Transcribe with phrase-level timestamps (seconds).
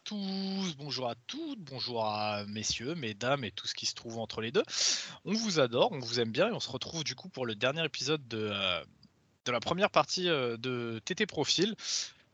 [0.00, 4.18] à tous, bonjour à toutes, bonjour à messieurs, mesdames et tout ce qui se trouve
[4.18, 4.62] entre les deux.
[5.24, 7.54] On vous adore, on vous aime bien et on se retrouve du coup pour le
[7.54, 8.82] dernier épisode de, euh,
[9.44, 11.74] de la première partie euh, de TT Profil.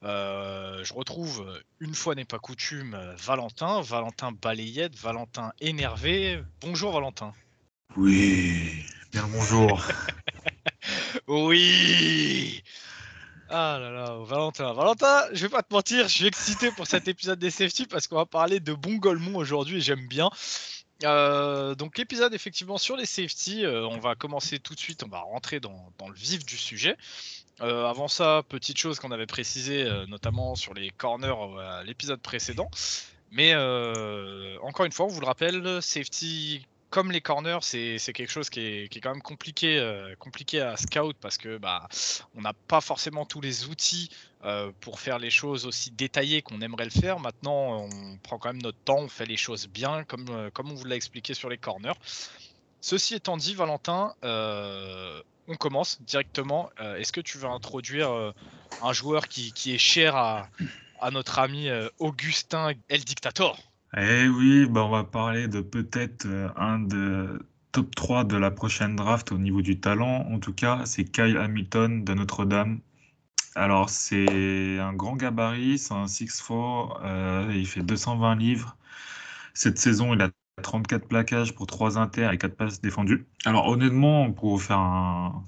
[0.04, 6.40] Euh, je retrouve, une fois n'est pas coutume, Valentin, Valentin balayette, Valentin énervé.
[6.60, 7.32] Bonjour Valentin.
[7.96, 9.82] Oui, bien bonjour.
[11.26, 12.62] oui
[13.50, 14.72] ah là là, Valentin.
[14.72, 18.06] Valentin, je vais pas te mentir, je suis excité pour cet épisode des safety parce
[18.06, 20.30] qu'on va parler de bon Golemont aujourd'hui et j'aime bien.
[21.04, 25.08] Euh, donc l'épisode effectivement sur les safety, euh, on va commencer tout de suite, on
[25.08, 26.96] va rentrer dans, le vif du sujet.
[27.60, 32.70] Euh, avant ça, petite chose qu'on avait précisé notamment sur les corners à l'épisode précédent.
[33.30, 33.54] Mais
[34.62, 36.66] encore une fois, on vous le rappelle, safety
[37.04, 41.36] les corners, c'est quelque chose qui est, quand même compliqué, euh, compliqué à scout parce
[41.36, 41.88] que bah,
[42.34, 44.10] on n'a pas forcément tous les outils
[44.44, 47.20] euh, pour faire les choses aussi détaillées qu'on aimerait le faire.
[47.20, 50.74] Maintenant, on prend quand même notre temps, on fait les choses bien, comme, euh, on
[50.74, 51.98] vous l'a expliqué sur les corners.
[52.80, 56.70] Ceci étant dit, Valentin, on commence directement.
[56.78, 58.32] Est-ce que tu veux introduire
[58.82, 60.48] un joueur qui, est cher à
[61.10, 63.58] notre ami Augustin El Dictator?
[63.96, 67.40] Eh oui, bah on va parler de peut-être euh, un de
[67.72, 70.26] top 3 de la prochaine draft au niveau du talent.
[70.30, 72.80] En tout cas, c'est Kyle Hamilton de Notre-Dame.
[73.54, 78.76] Alors, c'est un grand gabarit, c'est un 6'4, euh, il fait 220 livres.
[79.54, 80.30] Cette saison, il a
[80.62, 83.26] 34 plaquages pour 3 inters et 4 passes défendues.
[83.46, 85.44] Alors, honnêtement, pour faire un,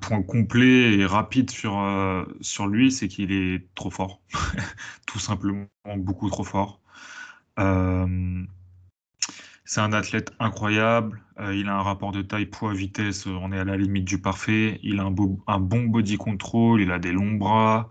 [0.00, 4.20] point complet et rapide euh, sur lui, c'est qu'il est trop fort.
[5.06, 6.79] Tout simplement, beaucoup trop fort.
[7.60, 8.44] Euh,
[9.64, 11.22] c'est un athlète incroyable.
[11.38, 13.26] Euh, il a un rapport de taille poids-vitesse.
[13.26, 14.80] On est à la limite du parfait.
[14.82, 15.10] Il a un,
[15.60, 16.80] bon body control.
[16.80, 17.90] Il a des longs bras.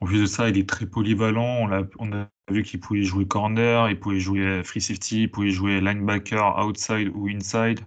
[0.00, 1.68] En plus de ça, il est très polyvalent.
[1.98, 5.80] On a, vu qu'il pouvait jouer corner, il pouvait jouer free safety, il pouvait jouer
[5.80, 7.80] linebacker, outside ou inside.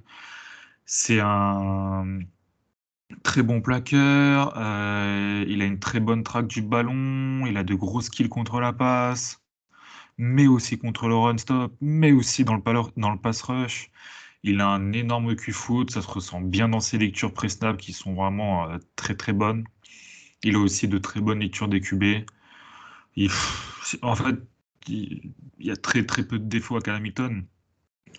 [0.86, 2.20] C'est un
[3.24, 4.54] très bon plaqueur.
[4.58, 7.46] Euh, il a une très bonne traque du ballon.
[7.46, 9.45] Il a de gros skills contre la passe
[10.18, 13.92] mais aussi contre le run-stop, mais aussi dans le, pass rush.
[14.44, 18.14] Il a un énorme Q-foot, ça se ressent bien dans ses lectures pré-snap qui sont
[18.14, 19.66] vraiment euh, très très bonnes.
[20.44, 22.26] Il a aussi de très bonnes lectures des QB.
[24.02, 24.36] en fait,
[24.88, 27.46] il, y a très très peu de défauts à Calamington.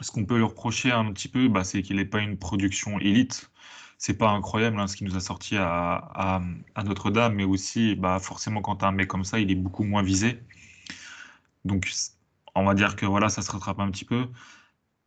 [0.01, 2.99] Ce qu'on peut lui reprocher un petit peu, bah, c'est qu'il n'est pas une production
[3.01, 3.51] élite.
[3.99, 6.43] C'est pas incroyable hein, ce qui nous a sorti à,
[6.85, 9.85] Notre-Dame, mais aussi, bah, forcément, quand tu as un mec comme ça, il est beaucoup
[9.85, 10.43] moins visé.
[11.67, 11.91] Donc,
[12.55, 14.27] on va dire que voilà, ça se rattrape un petit peu.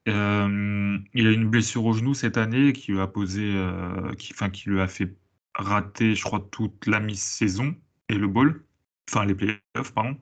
[0.08, 4.70] Euh, il a une blessure au genou cette année qui lui a posé, euh, qui,
[4.70, 5.16] lui a fait
[5.56, 7.76] rater, je crois, toute la mi-saison
[8.10, 8.64] et le ball,
[9.10, 10.18] enfin les playoffs, pardon.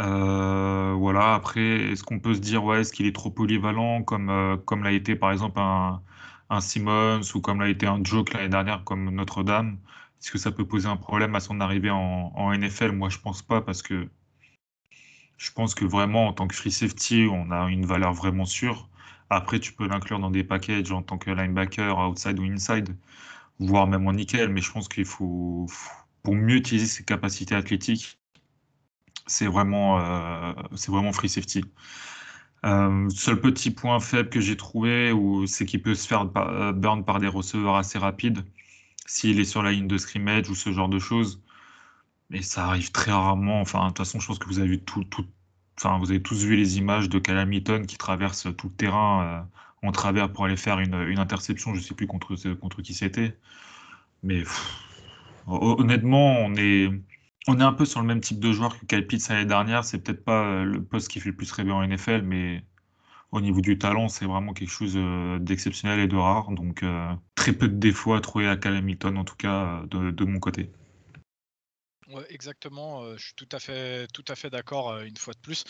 [0.00, 4.28] Euh, voilà, après, est-ce qu'on peut se dire, ouais, est-ce qu'il est trop polyvalent comme,
[4.82, 6.00] l'a été par exemple un,
[6.60, 9.78] Simmons ou comme l'a été un Joke l'année dernière comme Notre-Dame?
[10.20, 13.42] Est-ce que ça peut poser un problème à son arrivée en, NFL Moi, je pense
[13.42, 14.08] pas parce que
[15.40, 18.88] je pense que vraiment, en tant que free safety, on a une valeur vraiment sûre.
[19.30, 22.94] Après, tu peux l'inclure dans des packages en tant que linebacker, outside ou inside,
[23.58, 24.50] voire même en nickel.
[24.50, 25.66] Mais je pense qu'il faut,
[26.22, 28.18] pour mieux utiliser ses capacités athlétiques,
[29.26, 31.64] c'est vraiment, euh, c'est vraiment free safety.
[32.66, 35.12] Euh, seul petit point faible que j'ai trouvé,
[35.46, 38.44] c'est qu'il peut se faire euh, burn par des receveurs assez rapides
[39.06, 41.42] s'il est sur la ligne de scrimmage ou ce genre de choses.
[42.30, 43.60] Mais ça arrive très rarement.
[43.60, 44.78] Enfin, de toute façon, je pense que vous avez
[46.22, 49.24] tous vu les images de Calamity qui traverse tout le terrain
[49.82, 51.74] euh, en travers pour aller faire une, interception.
[51.74, 53.36] Je sais plus contre, contre qui c'était.
[54.22, 54.44] Mais
[55.46, 56.88] honnêtement, on est,
[57.48, 59.84] on est un peu sur le même type de joueur que Kyle l'année dernière.
[59.84, 62.64] C'est peut-être pas euh, le poste qui fait le plus rêver en NFL, mais
[63.32, 66.50] au niveau du talent, c'est vraiment quelque chose euh, d'exceptionnel et de rare.
[66.52, 66.84] Donc,
[67.34, 70.70] très peu de défauts à trouver à Calamity en tout cas, de mon côté
[72.28, 73.16] exactement.
[73.16, 74.98] je suis tout à fait, tout à fait d'accord.
[75.00, 75.64] une fois de plus,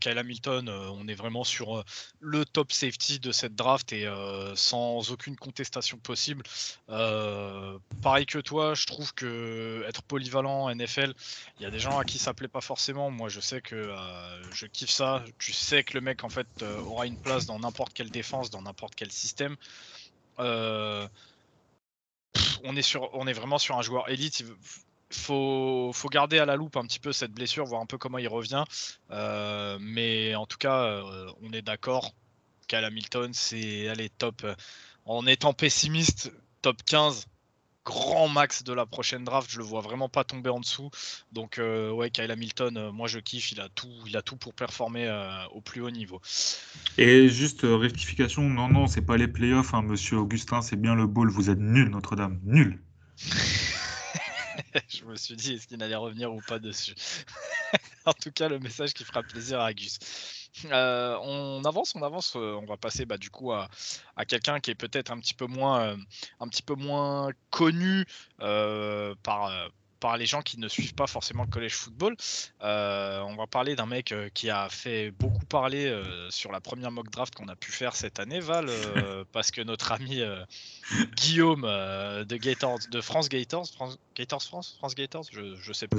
[0.00, 1.84] Kyle Hamilton, on est vraiment sur
[2.20, 4.08] le top safety de cette draft et
[4.54, 6.42] sans aucune contestation possible.
[6.86, 11.14] pareil que toi, je trouve que être polyvalent NFL,
[11.58, 13.10] il y a des gens à qui ça plaît pas forcément.
[13.10, 13.94] Moi, je sais que
[14.52, 15.24] je kiffe ça.
[15.38, 18.62] Tu sais que le mec en fait aura une place dans n'importe quelle défense, dans
[18.62, 19.56] n'importe quel système.
[20.38, 21.08] on
[22.76, 24.44] est sur, on est vraiment sur un joueur élite
[25.10, 28.18] faut, faut garder à la loupe un petit peu cette blessure, voir un peu comment
[28.18, 28.64] il revient.
[29.10, 32.12] Euh, mais en tout cas, euh, on est d'accord
[32.68, 34.46] qu'Al Hamilton, c'est aller top.
[35.06, 37.26] En étant pessimiste, top 15,
[37.84, 39.50] grand max de la prochaine draft.
[39.50, 40.90] Je le vois vraiment pas tomber en dessous.
[41.32, 43.52] Donc euh, ouais, Kyle Hamilton, euh, moi je kiffe.
[43.52, 46.20] Il a tout, il a tout pour performer euh, au plus haut niveau.
[46.98, 51.06] Et juste rectification, non non, c'est pas les playoffs, hein, Monsieur Augustin, c'est bien le
[51.06, 51.30] bowl.
[51.30, 52.80] Vous êtes nul, Notre-Dame, nul.
[54.88, 56.94] je me suis dit, est-ce qu'il allait revenir ou pas dessus?
[58.06, 59.98] En tout cas, le message qui fera plaisir à Gus.
[60.64, 62.34] Euh, on avance, on avance.
[62.34, 63.68] Euh, on va passer bah, du coup à,
[64.26, 65.96] quelqu'un qui est peut-être un petit peu moins, euh,
[66.40, 68.06] un petit peu moins connu
[68.38, 72.16] par, par les gens qui ne suivent pas forcément le collège football.
[72.60, 75.94] on va parler d'un mec qui a fait beaucoup parler
[76.30, 78.68] sur la première mock draft qu'on a pu faire cette année, Val,
[79.32, 80.22] parce que notre ami
[81.16, 85.96] Guillaume de Gators, de France Gators, France Gators France, France Gators, je, je sais pas.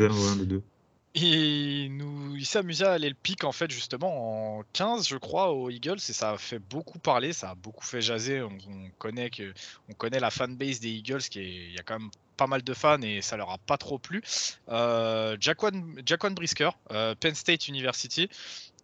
[1.13, 5.17] Il, nous, il s'est amusé à aller le pic en fait justement en 15 je
[5.17, 8.41] crois aux Eagles et ça a fait beaucoup parler, ça a beaucoup fait jaser.
[8.41, 8.57] On,
[8.97, 9.53] connaît que,
[9.89, 12.11] on connaît la fanbase des Eagles qui est, il y a quand même
[12.41, 14.23] pas mal de fans et ça leur a pas trop plu.
[14.69, 18.31] Euh, Jaquan, Brisker, euh, Penn State University,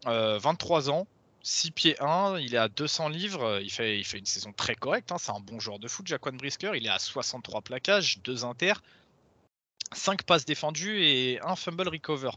[0.06, 1.07] 23 euh, ans,
[1.42, 4.75] 6 pieds 1, il est à 200 livres, il fait, il fait une saison très
[4.75, 8.19] correcte, hein, c'est un bon joueur de foot, Jaquan Brisker, il est à 63 plaquages,
[8.19, 8.83] 2 inters,
[9.92, 12.30] 5 passes défendues et un fumble recover.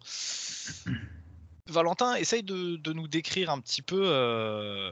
[1.67, 4.91] Valentin, essaye de, nous décrire un petit peu euh,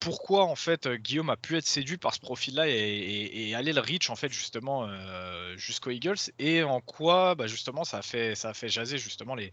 [0.00, 4.10] pourquoi en fait Guillaume a pu être séduit par ce profil-là et, aller le reach
[4.10, 8.98] en fait justement euh, jusqu'aux Eagles et en quoi bah, justement ça a fait jaser
[8.98, 9.52] justement les,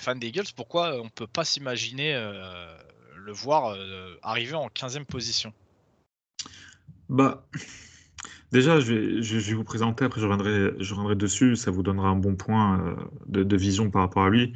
[0.00, 0.48] fans des Eagles?
[0.56, 2.76] Pourquoi on peut pas s'imaginer euh,
[3.16, 3.76] le voir
[4.22, 5.52] arriver en 15e position?
[7.08, 7.46] Bah
[8.50, 12.80] Déjà, je vais, vous présenter, après je reviendrai, dessus, ça vous donnera un bon point
[12.80, 14.54] euh, de, vision par rapport à lui.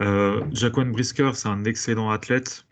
[0.00, 2.66] Euh, Jaquan Brisker, c'est un excellent athlète.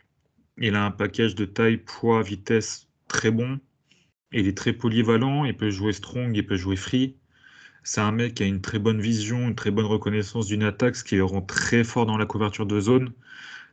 [0.61, 3.59] Il a un package de taille, poids, vitesse très bon.
[4.33, 7.17] Il est très polyvalent, il peut jouer strong, il peut jouer free.
[7.83, 10.97] C'est un mec qui a une très bonne vision, une très bonne reconnaissance d'une attaque,
[10.97, 13.13] ce qui le rend très fort dans la couverture de zone.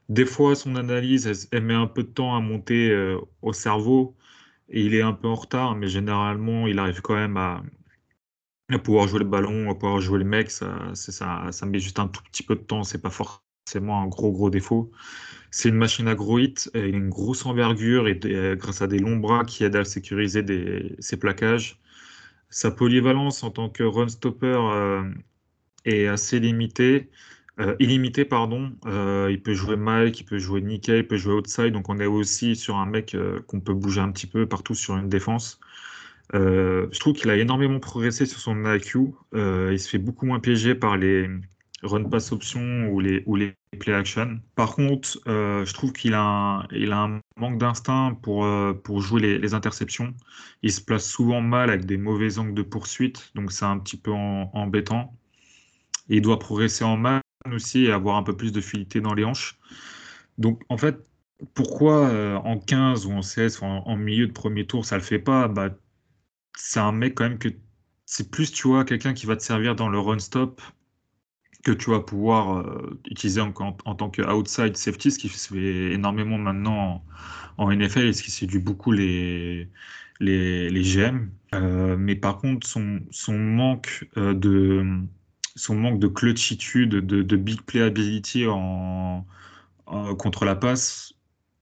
[0.10, 4.16] Des fois, son analyse, elle, met un peu de temps à monter euh, au cerveau
[4.70, 7.64] il est un peu en retard, mais généralement, il arrive quand même à,
[8.84, 10.52] pouvoir jouer le ballon, à pouvoir jouer le mec.
[10.52, 12.84] Ça, ça, ça met juste un tout petit peu de temps.
[12.84, 14.92] C'est pas forcément un gros, gros défaut.
[15.58, 16.70] C'est une machine à gros hit.
[16.76, 20.46] Une grosse envergure et euh, grâce à des longs bras qui aident à sécuriser
[21.00, 21.80] ses plaquages.
[22.52, 25.02] Sa polyvalence en tant que run stopper euh,
[25.84, 27.10] est assez limitée.
[27.60, 27.76] Euh,
[28.30, 28.72] pardon.
[28.86, 31.72] Euh, il peut jouer Mike, il peut jouer nickel, il peut jouer outside.
[31.72, 33.18] Donc on est aussi sur un mec
[33.48, 35.60] qu'on peut bouger un petit peu partout sur une défense.
[36.34, 39.00] je trouve qu'il a énormément progressé sur son IQ.
[39.34, 41.28] il se fait beaucoup moins piéger par les
[41.84, 44.40] run pass options ou les, play action.
[44.56, 48.48] Par contre, je trouve qu'il a, un, manque d'instinct pour,
[48.84, 50.16] pour jouer les, interceptions.
[50.64, 53.98] Il se place souvent mal avec des mauvais angles de poursuite, donc c'est un petit
[53.98, 55.14] peu embêtant.
[56.10, 57.22] il doit progresser en main
[57.52, 59.60] aussi et avoir un peu plus de fluidité dans les hanches.
[60.38, 60.98] Donc en fait,
[61.54, 65.20] pourquoi euh, en 15 ou en 16, en, milieu de premier tour, ça le fait
[65.20, 65.48] pas?
[65.48, 65.70] Bah,
[66.58, 67.50] C'est un mec quand même que
[68.06, 70.62] c'est plus, tu vois, quelqu'un qui va te servir dans le run-stop
[71.64, 75.94] que tu vas pouvoir euh, utiliser en, tant que outside safety, ce qui se fait
[75.94, 77.04] énormément maintenant
[77.58, 79.70] en, NFL et ce qui séduit beaucoup les,
[80.20, 81.30] les, les GM.
[81.54, 85.08] Euh, mais par contre, son, son manque de
[85.58, 89.26] son manque de clutchitude, de, big playability en,
[89.86, 91.14] contre la passe,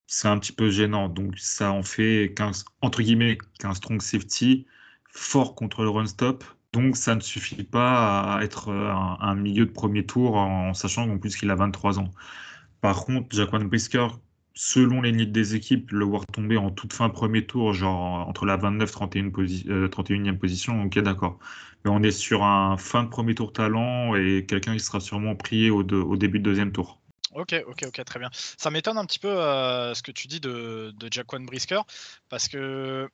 [0.08, 1.10] c'est un petit peu gênant.
[1.10, 4.66] Donc ça en fait qu'un, entre guillemets qu'un strong safety
[5.10, 6.44] fort contre le run stop.
[6.76, 11.18] Donc ça ne suffit pas à être un, milieu de premier tour en, sachant qu'en
[11.18, 12.12] plus qu'il a 23 ans.
[12.82, 14.08] Par contre, Jaquan Brisker,
[14.54, 18.46] selon les nids des équipes, le voir tomber en toute fin premier tour, genre entre
[18.46, 19.32] la 29-31
[19.88, 21.40] 31e position, ok d'accord
[21.86, 25.70] on est sur un fin de premier tour talent et quelqu'un qui sera sûrement prié
[25.70, 27.00] au, début de deuxième tour.
[27.34, 28.30] Ok, ok, ok, très bien.
[28.34, 31.82] Ça m'étonne un petit peu euh, ce que tu dis de, de Jaquan Brisker,
[32.30, 33.10] parce que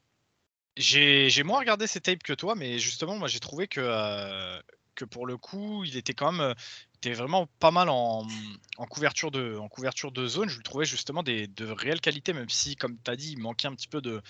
[0.78, 4.60] j'ai moins regardé ces tapes que toi, mais justement, moi j'ai trouvé que, euh,
[4.96, 6.54] que pour le coup, il était quand même
[7.01, 8.27] était vraiment pas mal en,
[8.89, 10.50] couverture de, en couverture de zone.
[10.50, 13.39] Je le trouvais justement des, de réelles qualités, même si, comme tu as dit, il
[13.39, 14.22] manquait un petit peu de,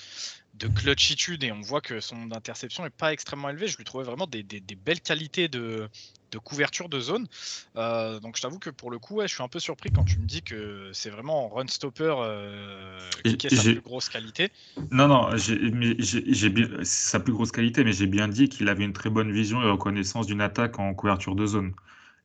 [0.53, 3.67] de clutchitude et on voit que son interception n'est pas extrêmement élevé.
[3.67, 4.43] Je lui trouvais vraiment des,
[4.85, 5.89] belles qualités de,
[6.31, 7.27] de, couverture de zone.
[7.75, 10.17] Euh, donc je t'avoue que pour le coup, je suis un peu surpris quand tu
[10.17, 14.49] me dis que c'est vraiment run stopper euh, qui est sa plus grosse qualité.
[14.91, 18.93] Non, non, j'ai bien sa plus grosse qualité, mais j'ai bien dit qu'il avait une
[18.93, 21.73] très bonne vision et reconnaissance d'une attaque en couverture de zone.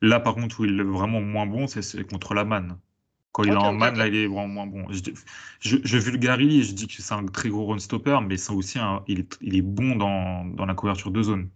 [0.01, 2.77] Là, par contre, où il est vraiment moins bon, c'est contre la manne.
[3.31, 4.87] Quand il est en manne, là, il est vraiment moins bon.
[5.59, 8.79] Je, je, vulgarise, je dis que c'est un très gros run stopper, mais c'est aussi
[9.07, 11.49] il, est, bon dans, la couverture de zone.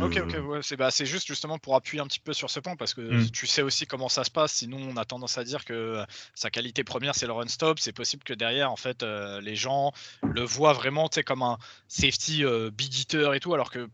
[0.00, 2.76] Ok, ok, ouais, c'est bah, juste justement pour appuyer un petit peu sur ce point
[2.76, 3.30] parce que Mm.
[3.30, 4.52] tu sais aussi comment ça se passe.
[4.52, 6.04] Sinon, on a tendance à dire que
[6.34, 7.78] sa qualité première c'est le run stop.
[7.78, 9.92] C'est possible que derrière, en fait, euh, les gens
[10.22, 11.56] le voient vraiment comme un
[11.88, 13.88] safety euh, big hitter et tout, alors que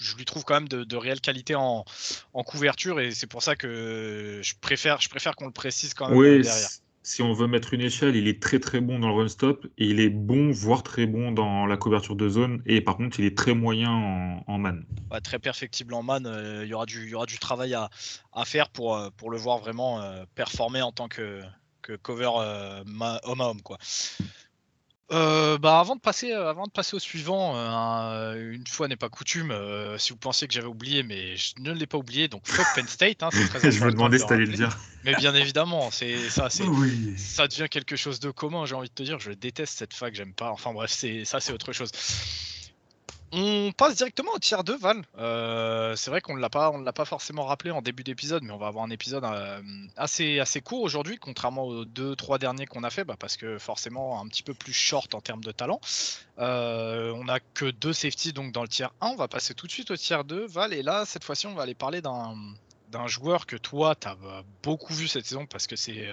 [0.00, 1.84] je lui trouve quand même de, de réelle qualité en,
[2.32, 6.08] en couverture et c'est pour ça que je préfère, je préfère qu'on le précise quand
[6.08, 6.70] même Oui, derrière.
[7.02, 9.66] si on veut mettre une échelle, il est très très bon dans le run stop
[9.78, 12.62] et il est bon, voire très bon dans la couverture de zone.
[12.66, 14.86] Et par contre, il est très moyen en, en man.
[15.10, 16.26] Ouais, très perfectible en man.
[16.26, 17.90] euh, Il y, aura du, il y aura du travail à,
[18.32, 21.42] à faire pour, euh, pour le voir vraiment euh, performer en tant que,
[21.82, 23.62] que cover euh, ma- homme à homme.
[23.62, 23.78] Quoi.
[25.12, 28.88] Euh, bah avant de passer, euh, avant de passer au suivant, euh, un- une fois
[28.88, 29.50] n'est pas coutume.
[29.50, 32.28] euh, si vous pensiez que j'avais oublié, mais je ne l'ai pas oublié.
[32.28, 34.78] Donc fuck Penn State, hein, c'est très Je me demandais de si t'allais le dire.
[35.04, 37.14] Mais bien évidemment, c'est ça, Oui.
[37.18, 38.64] ça devient quelque chose de commun.
[38.64, 40.50] J'ai envie de te dire, je déteste cette fac, j'aime pas.
[40.50, 41.90] Enfin bref, c'est ça, c'est autre chose.
[43.34, 45.02] On passe directement au tiers 2, Val.
[45.16, 48.66] Euh, c'est vrai qu'on ne l'a pas, forcément rappelé en début d'épisode, mais on va
[48.66, 49.58] avoir un épisode euh,
[49.96, 53.56] assez, assez court aujourd'hui, contrairement aux deux, trois derniers qu'on a fait, bah, parce que
[53.56, 55.80] forcément un petit peu plus short en termes de talent.
[56.40, 59.08] Euh, on n'a que deux safety donc dans le tiers 1.
[59.08, 60.74] On va passer tout de suite au tiers 2, Val.
[60.74, 64.16] Et là, cette fois-ci, on va aller parler d'un joueur que toi, tu as
[64.62, 66.06] beaucoup vu cette saison parce que c'est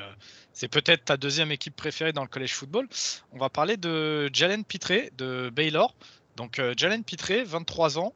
[0.54, 2.88] c'est peut-être ta deuxième équipe préférée dans le college football.
[3.34, 5.94] On va parler de Jalen Pitré de Baylor.
[6.40, 8.14] Donc euh, Jalen Pitré, 23 ans,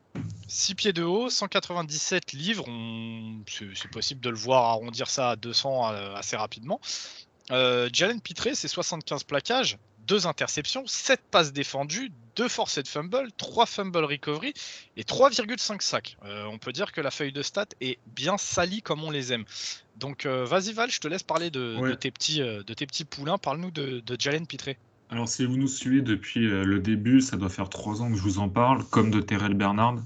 [0.47, 2.63] 6 pieds de haut, 197 livres.
[2.69, 3.41] On...
[3.75, 6.79] C'est possible de le voir arrondir ça à 200 euh, assez rapidement.
[7.51, 9.77] Euh, Jalen Pitré, c'est 75 plaquages,
[10.07, 14.53] 2 interceptions, 7 passes défendues, 2 forced fumbles, 3 fumble recovery
[14.95, 16.15] et 3,5 sacs.
[16.23, 19.43] On peut dire que la feuille de stats est bien salie comme on les aime.
[19.97, 21.89] Donc vas-y Val, je te laisse parler de, Ouais.
[21.89, 23.37] de tes, petits, de tes petits poulains.
[23.37, 24.77] Parle-nous de, de Jalen Pitré.
[25.13, 28.17] Alors, si vous nous suivez depuis euh, le début, ça doit faire trois ans que
[28.17, 29.97] je vous en parle, comme de Terrell Bernard.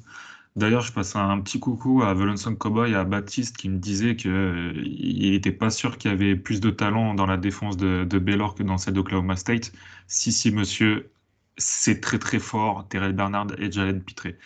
[0.58, 4.18] D'ailleurs, je passe un petit coucou à Volenson Cowboy et à Baptiste qui me disait
[4.18, 8.20] qu'il n'était pas sûr qu'il y avait plus de talent dans la défense de, de
[8.20, 9.72] Baylor que dans celle d'Oklahoma State.
[10.08, 11.10] Si, si, monsieur,
[11.56, 14.38] c'est très très fort, Terrell Bernard et Jalen Pitré.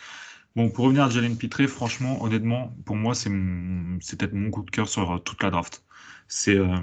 [0.54, 4.70] Bon, pour revenir à Jalen Pitré, franchement, honnêtement, pour moi, c'est peut-être mon coup de
[4.70, 5.84] cœur sur euh, toute la draft.
[6.28, 6.76] C'est euh,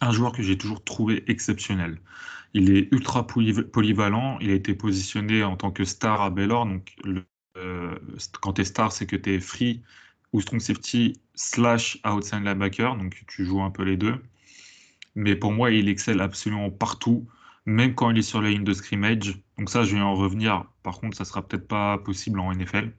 [0.00, 1.98] un joueur que j'ai toujours trouvé exceptionnel.
[2.54, 4.38] Il est ultra poly- polyvalent.
[4.40, 6.66] Il a été positionné en tant que star à Baylor.
[6.66, 6.96] Donc,
[7.56, 7.96] euh,
[8.40, 9.82] quand tu es star, c'est que tu es free
[10.32, 12.96] ou strong safety slash outside linebacker.
[12.96, 14.22] Donc, tu joues un peu les deux.
[15.14, 17.26] Mais pour moi, il excelle absolument partout,
[17.64, 19.38] même quand il est sur la ligne de scrimmage.
[19.58, 20.66] Donc, ça, je vais en revenir.
[20.82, 22.92] Par contre, ça sera peut-être pas possible en NFL.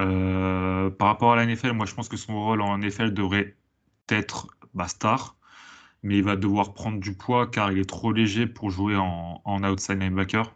[0.00, 3.56] Euh, par rapport à la NFL, moi, je pense que son rôle en NFL devrait
[4.10, 5.36] être bah, star
[6.02, 9.40] mais il va devoir prendre du poids car il est trop léger pour jouer en,
[9.64, 10.54] outside linebacker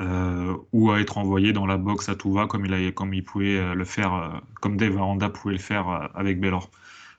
[0.00, 3.14] euh, ou à être envoyé dans la box à tout va comme il, a, comme
[3.14, 6.70] il pouvait euh, le faire, euh, comme Dave Aranda pouvait le faire avec Baylor.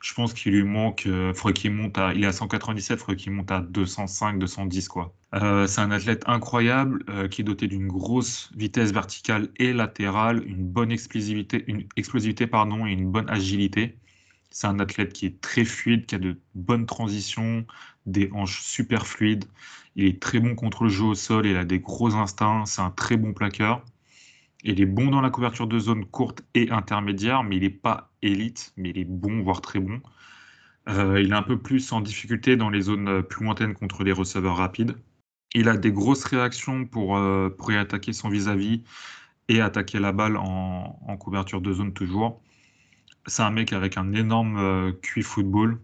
[0.02, 3.16] Je pense qu'il lui manque, euh, faudrait qu'il monte il est à 197, il faudrait
[3.16, 5.14] qu'il monte à 205, 210 quoi.
[5.34, 10.94] C'est un athlète incroyable qui est doté d'une grosse vitesse verticale et latérale, une bonne
[10.94, 13.98] explosivité, une explosivité pardon, et une bonne agilité.
[14.56, 17.66] C'est un athlète qui est très fluide, qui a de bonnes transitions,
[18.06, 19.44] des hanches super fluides.
[19.98, 22.82] Il est très bon contre le jeu au sol, il a des gros instincts, c'est
[22.82, 23.84] un très bon plaqueur.
[24.64, 28.14] Il est bon dans la couverture de zone courte et intermédiaire, mais il n'est pas
[28.22, 30.02] élite, mais il est bon, voire très bon.
[30.88, 34.14] Euh, il est un peu plus en difficulté dans les zones plus lointaines contre les
[34.14, 34.96] receveurs rapides.
[35.54, 38.84] Il a des grosses réactions pour, euh, y attaquer son vis-à-vis
[39.50, 42.42] et attaquer la balle en couverture de zone toujours.
[43.28, 45.80] C'est un mec avec un énorme euh, QI football.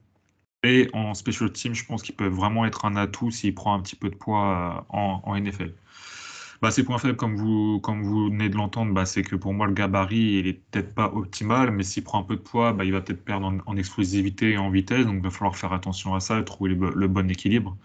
[0.63, 3.81] Et en special team, je pense qu'il peut vraiment être un atout s'il prend un
[3.81, 5.73] petit peu de poids euh, en, NFL.
[6.61, 9.53] Bah, ses points faibles, comme vous, comme vous venez de l'entendre, bah, c'est que pour
[9.53, 12.73] moi, le gabarit, il est peut-être pas optimal, mais s'il prend un peu de poids,
[12.73, 15.05] bah, il va peut-être perdre en, explosivité et en vitesse.
[15.05, 17.75] Donc, il va falloir faire attention à ça et trouver le, bon équilibre.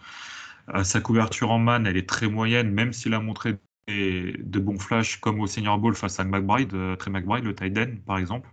[0.75, 3.57] Euh, sa couverture en man, elle est très moyenne, même s'il a montré
[3.89, 8.05] de bons flashs, comme au Senior Bowl face à McBride, euh, Trey McBride, le tight
[8.05, 8.49] par exemple.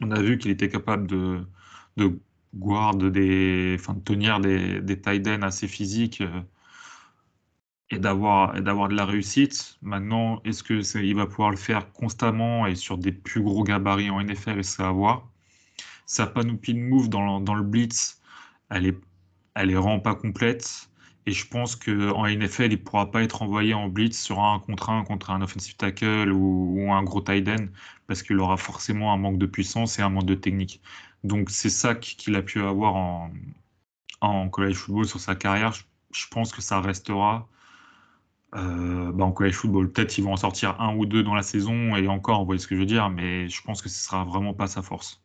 [0.00, 1.46] On a vu qu'il était capable de,
[1.96, 2.18] de
[2.54, 3.08] guard de
[4.04, 6.42] tenir des, des tight ends assez physiques euh,
[7.90, 9.78] et d'avoir de la réussite.
[9.82, 14.10] Maintenant, est-ce que il va pouvoir le faire constamment et sur des plus gros gabarits
[14.10, 15.28] en NFL, c'est à voir.
[16.06, 18.20] Sa panoplie de move dans, dans le blitz,
[18.70, 18.98] elle est,
[19.54, 20.88] elle est vraiment pas complète.
[21.26, 24.58] Et je pense qu'en NFL, il ne pourra pas être envoyé en blitz sur un
[24.60, 27.66] contre un contre un offensive tackle ou, ou un gros tight end
[28.06, 30.80] parce qu'il aura forcément un manque de puissance et un manque de technique.
[31.22, 33.30] Donc c'est ça qu'il a pu avoir en,
[34.20, 35.72] en college football sur sa carrière.
[36.12, 37.48] Je, pense que ça restera
[38.54, 39.90] euh, bah, en college football.
[39.90, 42.60] Peut-être ils vont en sortir un ou deux dans la saison et encore, vous voyez
[42.60, 45.20] ce que je veux dire, mais je pense que ce sera vraiment pas sa force.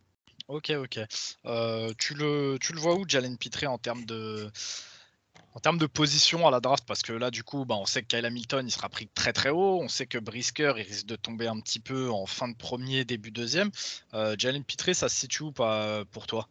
[0.48, 1.00] Ok, ok.
[1.46, 4.50] Euh, tu, le, tu le vois où, Jalen Pitré, en termes de,
[5.60, 8.02] en termes de position à la draft, parce que là, du coup, bah, on sait
[8.02, 9.82] que Kyle Hamilton, il sera pris très très haut.
[9.82, 13.04] On sait que Brisker, il risque de tomber un petit peu en fin de premier,
[13.04, 13.70] début deuxième.
[14.14, 16.48] Euh, Jalen Pitré, ça se situe où pas pour toi?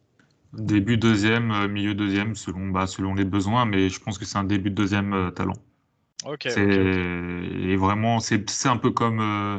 [0.53, 4.37] Début deuxième, euh, milieu deuxième, selon, bah, selon les besoins, mais je pense que c'est
[4.37, 5.57] un début de deuxième euh, talent.
[6.27, 6.47] Ok.
[6.51, 9.59] C'est et vraiment, c'est un peu comme, euh,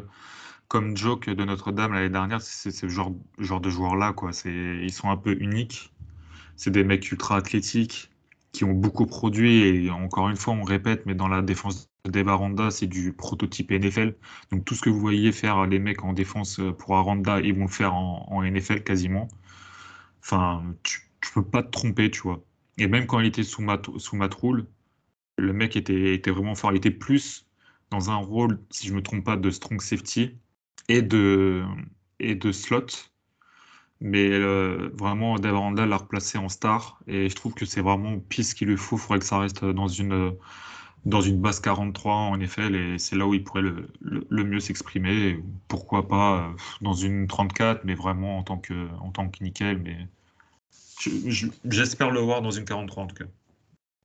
[0.68, 2.44] comme Joke de Notre-Dame l'année dernière.
[2.44, 4.14] C'est ce genre, genre de joueurs-là.
[4.46, 5.92] Ils sont un peu uniques.
[6.56, 8.12] C'est des mecs ultra athlétiques
[8.52, 9.62] qui ont beaucoup produit.
[9.62, 13.72] Et encore une fois, on répète, mais dans la défense de Aranda, c'est du prototype
[13.72, 14.16] NFL.
[14.52, 17.64] Donc tout ce que vous voyez faire les mecs en défense pour Aranda, ils vont
[17.64, 19.28] le faire en, NFL quasiment.
[20.22, 21.02] Enfin, tu,
[21.34, 22.44] peux pas te tromper, tu vois.
[22.78, 24.68] Et même quand il était sous ma, sous roule,
[25.38, 26.72] le mec était, était vraiment fort.
[26.72, 27.46] Il était plus
[27.92, 30.38] dans un rôle, si je me trompe pas, de strong safety
[30.88, 31.66] et de,
[32.20, 32.88] et de slot.
[34.02, 37.00] Mais euh, vraiment, Dave Randall l'a replacé en star.
[37.08, 38.96] Et je trouve que c'est vraiment pire ce qu'il lui faut.
[38.96, 40.34] Il faudrait que ça reste dans une,
[41.06, 42.72] dans une base 43 en effet.
[42.72, 45.44] Et c'est là où il pourrait le, le, mieux s'exprimer.
[45.68, 46.50] Pourquoi pas euh,
[46.82, 49.80] dans une 34, mais vraiment en tant que, en tant que nickel.
[49.80, 50.08] Mais
[51.66, 53.26] J'espère le voir dans une 43 en tout cas.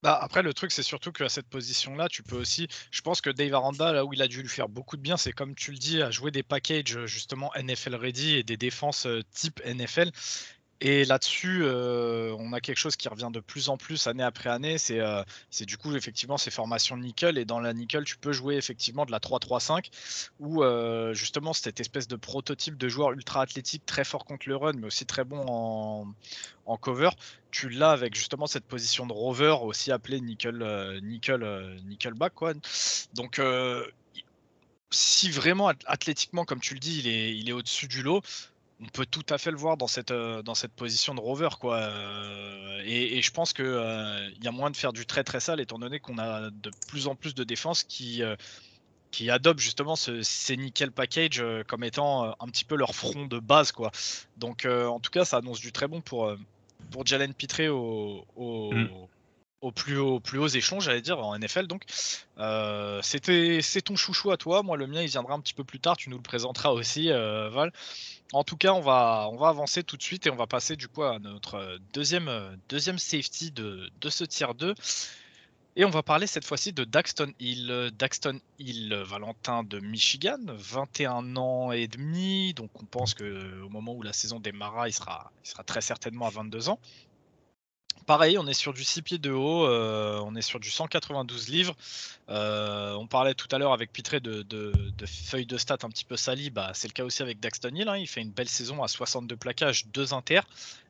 [0.04, 2.68] Bah, après, le truc, c'est surtout qu'à cette position-là, tu peux aussi.
[2.90, 5.16] Je pense que Dave Aranda, là où il a dû lui faire beaucoup de bien,
[5.16, 9.06] c'est comme tu le dis, à jouer des packages justement NFL ready et des défenses
[9.06, 10.10] euh, type NFL.
[10.80, 14.50] Et là-dessus, euh, on a quelque chose qui revient de plus en plus année après
[14.50, 14.76] année.
[14.76, 15.22] C'est euh,
[15.60, 17.38] du coup effectivement ces formations nickel.
[17.38, 19.90] Et dans la nickel, tu peux jouer effectivement de la 3-3-5
[20.40, 24.56] où euh, justement cette espèce de prototype de joueur ultra athlétique, très fort contre le
[24.56, 26.06] run, mais aussi très bon en,
[26.66, 27.10] en cover.
[27.50, 32.34] Tu l'as avec justement cette position de rover, aussi appelée nickel, nickel, nickelback.
[32.34, 32.52] Quoi.
[33.14, 33.40] Donc
[34.90, 38.22] si vraiment athlétiquement, comme tu le dis, il est, il est au-dessus du lot,
[38.80, 41.50] on peut tout à fait le voir dans cette, euh, dans cette position de rover.
[41.60, 41.76] Quoi.
[41.76, 45.60] Euh, et, je pense qu'il euh, y a moins de faire du très très sale,
[45.60, 48.22] étant donné qu'on a de plus en plus de défenses qui,
[49.10, 53.38] qui adoptent justement ce, ces nickel package comme étant un petit peu leur front de
[53.38, 53.72] base.
[53.72, 53.90] Quoi.
[54.36, 56.34] Donc en tout cas, ça annonce du très bon pour,
[56.90, 58.88] pour Jalen Pitré au, mm.
[59.64, 61.66] Au, plus haut, plus hauts échelons, j'allais dire, en NFL.
[61.66, 61.82] Donc
[63.02, 64.62] c'était c'est ton chouchou à toi.
[64.62, 65.96] Moi, le mien, il viendra un petit peu plus tard.
[65.96, 67.72] Tu nous le présenteras aussi, Val.
[68.32, 70.76] En tout cas, on va, on va avancer tout de suite et on va passer
[70.76, 74.74] du coup à notre deuxième, deuxième safety de, de ce tier 2.
[75.76, 77.90] Et on va parler cette fois-ci de Daxton Hill.
[77.98, 82.54] Daxton Hill, Valentin de Michigan, 21 ans et demi.
[82.54, 86.26] Donc on pense qu'au moment où la saison démarra, il sera, il sera très certainement
[86.26, 86.78] à 22 ans.
[88.06, 91.48] Pareil, on est sur du 6 pieds de haut, euh, on est sur du 192
[91.48, 91.74] livres.
[92.28, 94.44] Euh, on parlait tout à l'heure avec Pitré de,
[95.06, 97.88] feuilles de stats un petit peu salies, bah, c'est le cas aussi avec Daxton Hill.
[97.88, 97.96] Hein.
[97.96, 100.40] il fait une belle saison à 62 plaquages, 2 inter,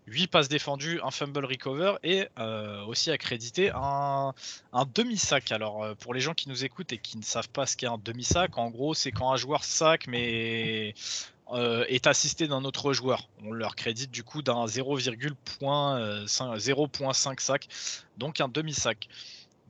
[0.09, 4.35] 8 passes défendues, un fumble recover et euh, aussi accrédité un,
[4.73, 5.53] un demi-sac.
[5.53, 7.99] Alors pour les gens qui nous écoutent et qui ne savent pas ce qu'est un
[7.99, 10.95] demi-sac, en gros c'est quand un joueur sac mais
[11.53, 13.29] euh, est assisté d'un autre joueur.
[13.45, 15.37] On leur crédite du coup d'un 0,5
[15.99, 16.27] euh,
[17.39, 17.69] sac,
[18.17, 19.09] donc un demi-sac.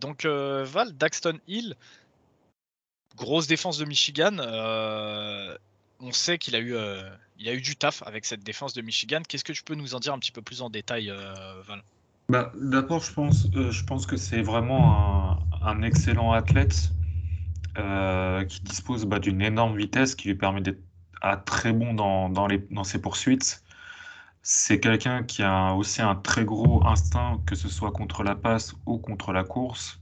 [0.01, 1.75] Donc euh, Val, Daxton Hill,
[3.17, 4.37] grosse défense de Michigan.
[5.99, 6.77] on sait qu'il a, eu,
[7.39, 9.23] il a eu du taf avec cette défense de Michigan.
[9.29, 11.13] Qu'est-ce que tu peux nous en dire un petit peu plus en détail,
[11.67, 11.83] Val?
[12.29, 16.93] Bah, D'abord, je pense, je pense que c'est vraiment un, excellent athlète
[17.75, 20.81] qui dispose bah, d'une énorme vitesse qui lui permet d'être
[21.45, 23.63] très bon dans, dans, ses poursuites.
[24.43, 28.75] C'est quelqu'un qui a aussi un très gros instinct, que ce soit contre la passe
[28.87, 30.01] ou contre la course.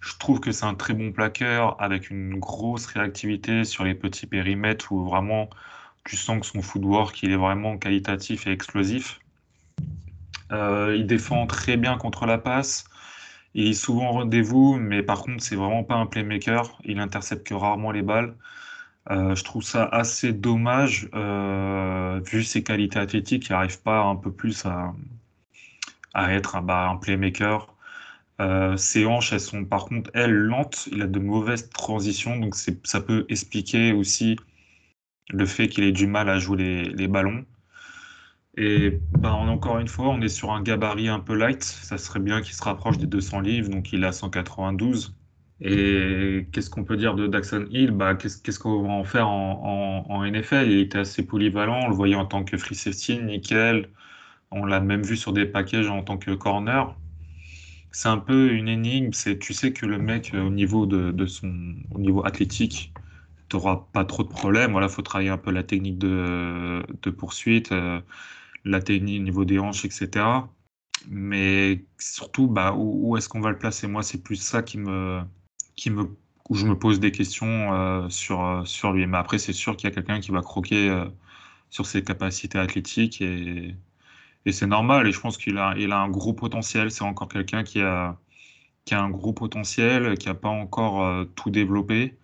[0.00, 4.26] Je trouve que c'est un très bon plaqueur avec une grosse réactivité sur les petits
[4.26, 5.48] périmètres où vraiment
[6.04, 9.20] tu sens que son footwork il est vraiment qualitatif et explosif.
[10.52, 12.84] Euh, il défend très bien contre la passe.
[13.54, 16.78] Il est souvent rendez-vous, mais par contre, c'est vraiment pas un playmaker.
[16.84, 18.34] Il intercepte que rarement les balles.
[19.10, 24.16] Euh, je trouve ça assez dommage, euh, vu ses qualités athlétiques, il n'arrive pas un
[24.16, 24.94] peu plus à,
[26.34, 27.74] être un, bah, playmaker.
[28.40, 30.88] Euh, ses hanches, elles sont par contre, elles, lentes.
[30.92, 34.36] Il a de mauvaises transitions, donc ça peut expliquer aussi
[35.30, 37.44] le fait qu'il ait du mal à jouer les, ballons.
[38.56, 41.62] Et bah, encore une fois, on est sur un gabarit un peu light.
[41.62, 45.17] Ça serait bien qu'il se rapproche des 200 livres, donc il a 192.
[45.60, 47.90] Et qu'est-ce qu'on peut dire de Daxon Hill?
[47.90, 52.14] Bah, Qu'est-ce qu'on va en faire en, NFL Il était assez polyvalent, on le voyait
[52.14, 53.88] en tant que free safety, nickel.
[54.50, 56.94] On l'a même vu sur des packages en tant que corner.
[57.92, 59.12] c'est un peu une énigme.
[59.12, 62.92] C'est, tu sais que le mec, au niveau de, son, au niveau athlétique,
[63.92, 64.72] pas trop de problèmes.
[64.72, 67.72] Voilà, faut travailler un peu la technique de, de poursuite,
[68.64, 70.48] la technique au niveau des hanches, etc.
[71.08, 73.86] Mais surtout, bah, où, est-ce qu'on va le placer?
[73.88, 75.20] Moi, c'est plus ça qui me,
[76.48, 79.06] où je me pose des questions euh, sur, euh, sur lui.
[79.06, 81.06] Mais après, c'est sûr qu'il y a quelqu'un qui va croquer euh,
[81.70, 83.74] sur ses capacités athlétiques et,
[84.46, 85.06] et c'est normal.
[85.06, 86.90] Et je pense qu'il a, il a un gros potentiel.
[86.90, 88.18] C'est encore quelqu'un qui a,
[88.84, 92.16] qui a un gros potentiel, qui n'a pas encore tout développé.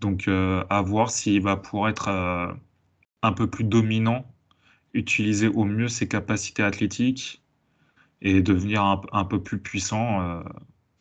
[0.00, 2.08] Donc, à voir s'il va pouvoir être
[3.22, 4.26] un peu plus dominant,
[4.92, 7.42] utiliser au mieux ses capacités athlétiques
[8.22, 10.42] et devenir un, peu plus puissant,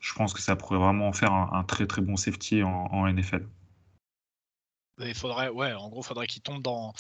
[0.03, 3.47] je pense que ça pourrait vraiment faire un, très très bon safety en, NFL.
[4.99, 6.93] Il faudrait, ouais, en gros, il faudrait qu'il tombe dans,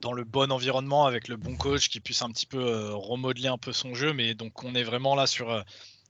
[0.00, 3.48] dans le bon environnement avec le bon coach qui puisse un petit peu euh, remodeler
[3.48, 4.14] un peu son jeu.
[4.14, 5.60] Mais donc, on est vraiment là sur, euh,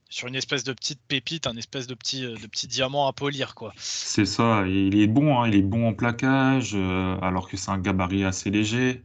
[0.07, 3.53] sur une espèce de petite pépite, un espèce de petit, de petit diamant à polir,
[3.53, 3.73] quoi.
[3.75, 4.65] C'est ça.
[4.65, 6.73] Il est bon, hein, il est bon en plaquage,
[7.21, 9.03] alors que c'est un gabarit assez léger.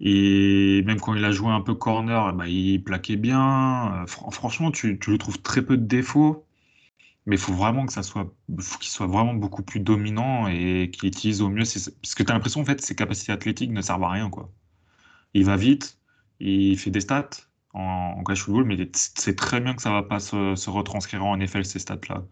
[0.00, 4.02] Et même quand il a joué un peu corner, bah, il plaquait bien.
[4.02, 6.46] Euh, franchement, tu, tu lui trouves très peu de défauts,
[7.26, 8.34] mais il faut vraiment que ça soit,
[8.80, 11.64] qu'il soit vraiment beaucoup plus dominant et qu'il utilise au mieux.
[11.64, 14.50] Parce que tu as l'impression, en fait, ses capacités athlétiques ne servent à rien, quoi.
[15.34, 15.98] Il va vite,
[16.40, 17.30] il fait des stats
[17.74, 21.36] en, en cash football, mais c'est très bien que ça va pas se, retranscrire en
[21.36, 22.24] NFL, ces stats-là.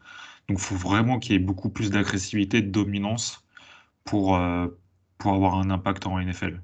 [0.48, 3.46] Donc, il faut vraiment qu'il y ait beaucoup plus d'agressivité, de dominance
[4.04, 4.68] pour, euh,
[5.18, 6.62] pour avoir un impact en NFL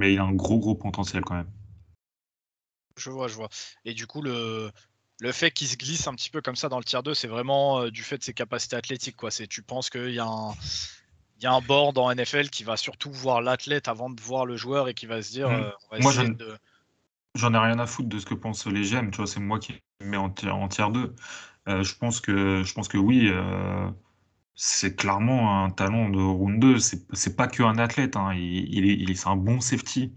[0.00, 1.50] mais il a un gros gros potentiel quand même.
[2.96, 3.50] Je vois, je vois.
[3.84, 4.70] Et du coup, le,
[5.20, 7.28] le fait qu'il se glisse un petit peu comme ça dans le tier 2, c'est
[7.28, 9.16] vraiment euh, du fait de ses capacités athlétiques.
[9.16, 9.30] Quoi.
[9.30, 10.52] Tu penses qu'il y a un.
[11.36, 14.44] Il y a un board en NFL qui va surtout voir l'athlète avant de voir
[14.44, 15.72] le joueur et qui va se dire hmm.
[15.92, 16.12] euh, Moi,
[17.34, 19.58] j'en ai rien à foutre de ce que pensent les GM, tu vois, c'est moi
[19.58, 21.14] qui mets en, en tier 2.
[21.68, 23.30] Euh, je, pense que, je pense que oui,
[24.54, 26.78] c'est clairement un talent de round 2.
[26.78, 28.32] C'est pas qu'un athlète, hein.
[28.34, 30.14] il, est, un bon safety.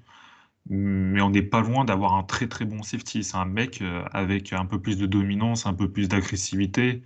[0.69, 3.23] Mais on n'est pas loin d'avoir un très très bon safety.
[3.23, 7.03] C'est un mec euh, avec un peu plus de dominance, un peu plus d'agressivité.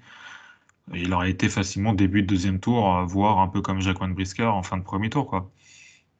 [0.93, 4.43] Il aurait été facilement début de deuxième tour, voire un peu comme Jacques Van Brisker
[4.45, 5.27] en fin de premier tour.
[5.27, 5.51] Quoi.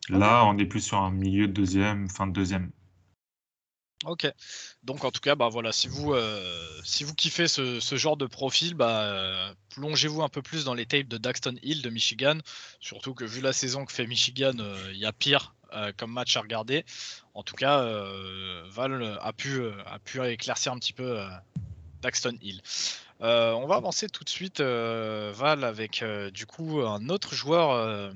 [0.10, 2.72] Là, on est plus sur un milieu de deuxième, fin de deuxième.
[4.06, 4.32] Ok.
[4.84, 8.28] Donc en tout cas, bah voilà, si vous, euh, si vous kiffez ce, genre de
[8.28, 12.38] profil, bah, euh, plongez-vous un peu plus dans les tapes de Daxton Hill de Michigan.
[12.80, 15.54] Surtout que vu la saison que fait Michigan, euh, il y a pire
[15.98, 16.86] comme match à regarder.
[17.34, 17.86] En tout cas,
[18.70, 21.20] Val a pu, a pu éclaircir un petit peu
[22.02, 22.62] Daxton Hill.
[23.20, 28.14] on va avancer tout de suite, Val, avec du coup un autre joueur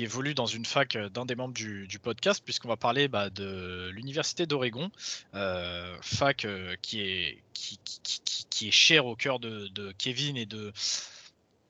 [0.00, 3.28] qui évolue dans une fac euh, d'un des membres du, podcast, puisqu'on va parler bah,
[3.28, 4.90] de l'Université d'Oregon,
[5.34, 7.78] euh, fac euh, qui, est, qui,
[8.48, 10.72] qui, est chère au cœur de, Kevin et de,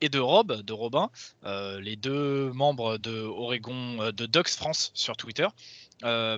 [0.01, 1.11] et de Rob, de Robin,
[1.45, 5.49] les deux membres de Oregon, de Dux France sur Twitter,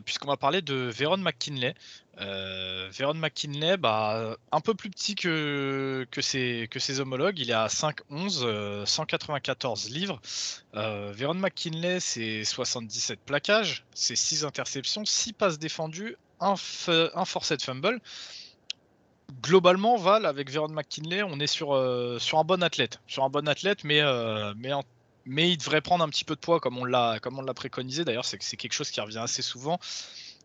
[0.05, 1.75] puisqu'on va parler de Véron McKinley,
[2.20, 7.38] euh, Véron McKinley, bah, un peu plus petit que, ses, homologues.
[7.38, 10.20] Il est à 5'11, 194 euh, livres.
[10.75, 16.55] Euh, Véron McKinley, c'est 77 plaquages, c'est 6 interceptions, 6 passes défendues, un,
[16.88, 18.01] un forced fumble.
[19.42, 23.01] Globalement, Val, avec Véron McKinley, on est sur, euh, sur un bon athlète.
[23.07, 24.03] Sur un bon athlète, mais,
[24.57, 24.72] mais,
[25.24, 27.20] mais il devrait prendre un petit peu de poids comme on l'a
[27.54, 28.04] préconisé.
[28.04, 29.78] D'ailleurs, c'est quelque chose qui revient assez souvent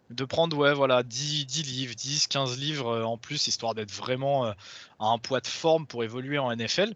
[0.09, 3.91] de prendre ouais, voilà, 10, 10 livres, 10, 15 livres euh, en plus, histoire d'être
[3.91, 4.51] vraiment euh,
[4.99, 6.93] à un poids de forme pour évoluer en NFL.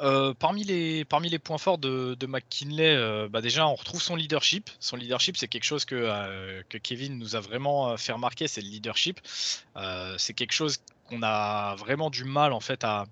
[0.00, 4.70] Euh, parmi, les, parmi les points forts de, McKinley, bah déjà on retrouve son leadership.
[4.78, 8.68] Son leadership, c'est quelque chose que, que, Kevin nous a vraiment fait remarquer, c'est le
[8.68, 9.18] leadership.
[10.16, 13.06] c'est quelque chose qu'on a vraiment du mal en fait à,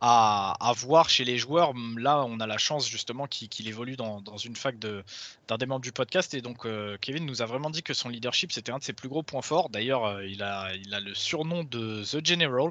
[0.00, 1.72] à, voir chez les joueurs.
[1.96, 5.92] Là, on a la chance justement qu'il évolue dans, une fac d'un des membres du
[5.92, 6.34] podcast.
[6.34, 8.92] Et donc, euh, Kevin nous a vraiment dit que son leadership, c'était un de ses
[8.92, 9.70] plus gros points forts.
[9.70, 12.70] D'ailleurs, euh, il, a, le surnom de The General,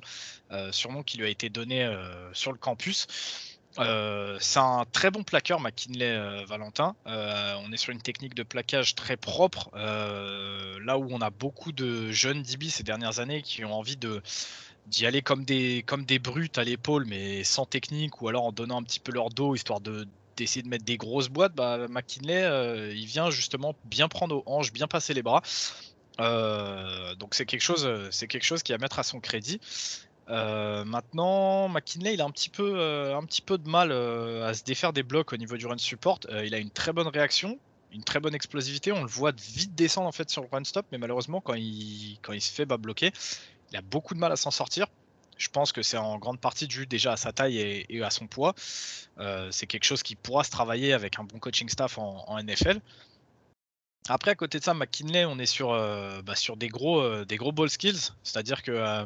[0.51, 1.89] euh, surnom qui lui a été donné
[2.33, 3.07] sur le campus.
[3.77, 6.95] c'est un très bon plaqueur, McKinley Valentin.
[7.05, 9.69] on est sur une technique de plaquage très propre.
[9.73, 14.21] là où on a beaucoup de jeunes DB ces dernières années qui ont envie de,
[14.87, 18.51] d'y aller comme des, comme des brutes à l'épaule, mais sans technique, ou alors en
[18.51, 21.87] donnant un petit peu leur dos, histoire de d'essayer de mettre des grosses boîtes, bah,
[21.89, 25.41] McKinley, euh, il vient justement bien prendre aux hanches, bien passer les bras.
[26.19, 29.59] Euh, donc c'est quelque chose, c'est quelque chose qui à mettre à son crédit.
[30.29, 32.81] Euh, maintenant, McKinley, il a un petit peu,
[33.13, 36.19] un petit peu de mal à se défaire des blocs au niveau du run support.
[36.43, 37.59] il a une très bonne réaction,
[37.91, 38.91] une très bonne explosivité.
[38.91, 42.17] On le voit vite descendre en fait sur le run stop, mais malheureusement quand il,
[42.21, 43.11] quand il se fait bas bloquer,
[43.75, 44.87] Il a beaucoup de mal à s'en sortir.
[45.37, 48.25] Je pense que c'est en grande partie dû déjà à sa taille et, à son
[48.25, 48.55] poids.
[49.51, 52.79] c'est quelque chose qui pourra se travailler avec un bon coaching staff en, NFL.
[54.07, 55.71] Après, à côté de ça, McKinley, on est sur,
[56.23, 58.13] bah, sur des, gros, des gros ball skills.
[58.23, 59.05] C'est-à-dire que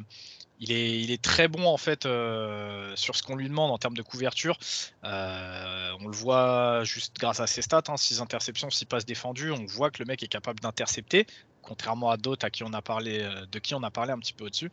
[0.59, 3.97] il est, il est, très bon en fait sur ce qu'on lui demande en termes
[3.97, 4.59] de couverture.
[5.01, 9.49] on le voit juste grâce à ses stats, 6 hein, interceptions, 6 passes défendues.
[9.49, 11.25] On voit que le mec est capable d'intercepter,
[11.69, 14.33] contrairement à d'autres à qui on a parlé, de qui on a parlé un petit
[14.33, 14.69] peu au-dessus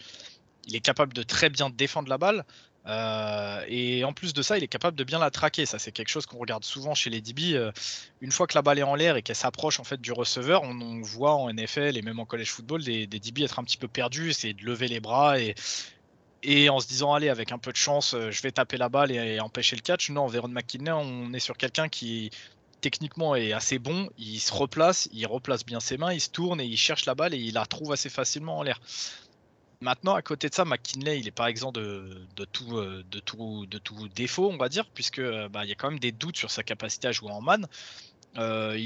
[0.66, 2.44] il est capable de très bien défendre la balle.
[2.88, 5.66] Euh, et en plus de ça, il est capable de bien la traquer.
[5.66, 7.54] Ça, c'est quelque chose qu'on regarde souvent chez les DB.
[7.54, 7.72] Euh,
[8.20, 10.62] une fois que la balle est en l'air et qu'elle s'approche en fait du receveur,
[10.62, 13.88] on, voit en NFL et même en college football des, DB être un petit peu
[13.88, 17.76] perdus, c'est de lever les bras et, en se disant allez avec un peu de
[17.76, 20.10] chance, euh, je vais taper la balle et, empêcher le catch.
[20.10, 22.30] Non, Véron McKinney, on est sur quelqu'un qui
[22.86, 24.08] techniquement est assez bon.
[24.16, 27.16] Il se replace, il replace bien ses mains, il se tourne et il cherche la
[27.16, 28.80] balle et il la retrouve assez facilement en l'air.
[29.80, 34.56] Maintenant, à côté de ça, McKinley, il est pas tout, euh, de, tout, défaut, on
[34.56, 37.08] va dire, puisque euh, bah, il y a quand même des doutes sur sa capacité
[37.08, 37.66] à jouer en man.
[38.38, 38.78] Euh,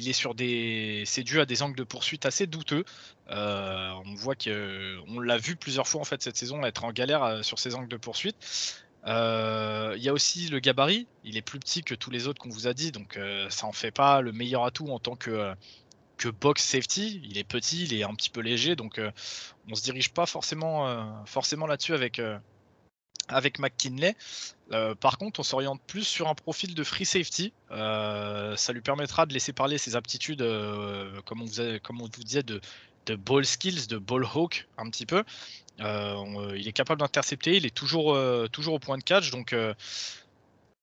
[1.04, 2.84] c'est dû à des angles de poursuite assez douteux.
[3.28, 7.44] on voit que, on l'a vu plusieurs fois en fait cette saison être en galère
[7.44, 8.36] sur ses angles de poursuite.
[9.06, 11.06] Il y a aussi le gabarit.
[11.24, 13.72] Il est plus petit que tous les autres qu'on vous a dit, donc ça en
[13.72, 15.54] fait pas le meilleur atout en tant que
[16.20, 17.20] que box safety.
[17.24, 19.10] Il est petit, il est un petit peu léger, donc euh,
[19.68, 22.38] on se dirige pas forcément, euh, forcément là-dessus avec, euh,
[23.28, 24.14] avec McKinley.
[25.00, 27.52] par contre, on s'oriente plus sur un profil de free safety.
[27.70, 30.44] ça lui permettra de laisser parler ses aptitudes,
[31.24, 32.60] comme, on vous comme on vous disait, de,
[33.06, 35.24] de ball skills, de ball hawk un petit peu.
[35.80, 38.18] Il est capable d'intercepter, il est toujours,
[38.50, 39.54] toujours au point de catch, donc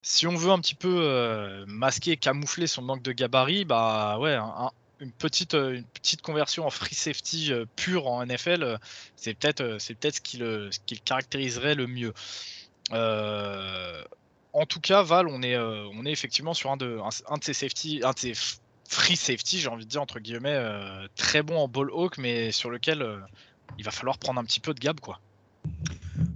[0.01, 4.71] si on veut un petit peu masquer, camoufler son manque de gabarit, bah ouais, un,
[4.99, 8.77] une petite, euh, une petite conversion en free safety euh, pure en NFL, euh,
[9.15, 12.13] c'est peut-être peut-être ce qui le, ce qui caractériserait le mieux.
[12.91, 17.53] en tout cas, Val, on est, on est effectivement sur un de, un, de ces
[17.53, 18.33] safety, un de
[18.89, 20.59] free safety, j'ai envie de dire entre guillemets,
[21.15, 23.05] très bon en ball hawk, mais sur lequel
[23.77, 25.19] il va falloir prendre un petit peu de gab, quoi.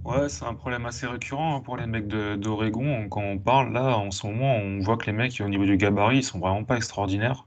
[0.04, 3.08] Ouais, c'est un problème assez récurrent hein, pour les mecs d'Oregon.
[3.08, 5.76] Quand on parle là, en ce moment, on voit que les mecs au niveau du
[5.76, 7.46] gabarit, ils sont vraiment pas extraordinaires.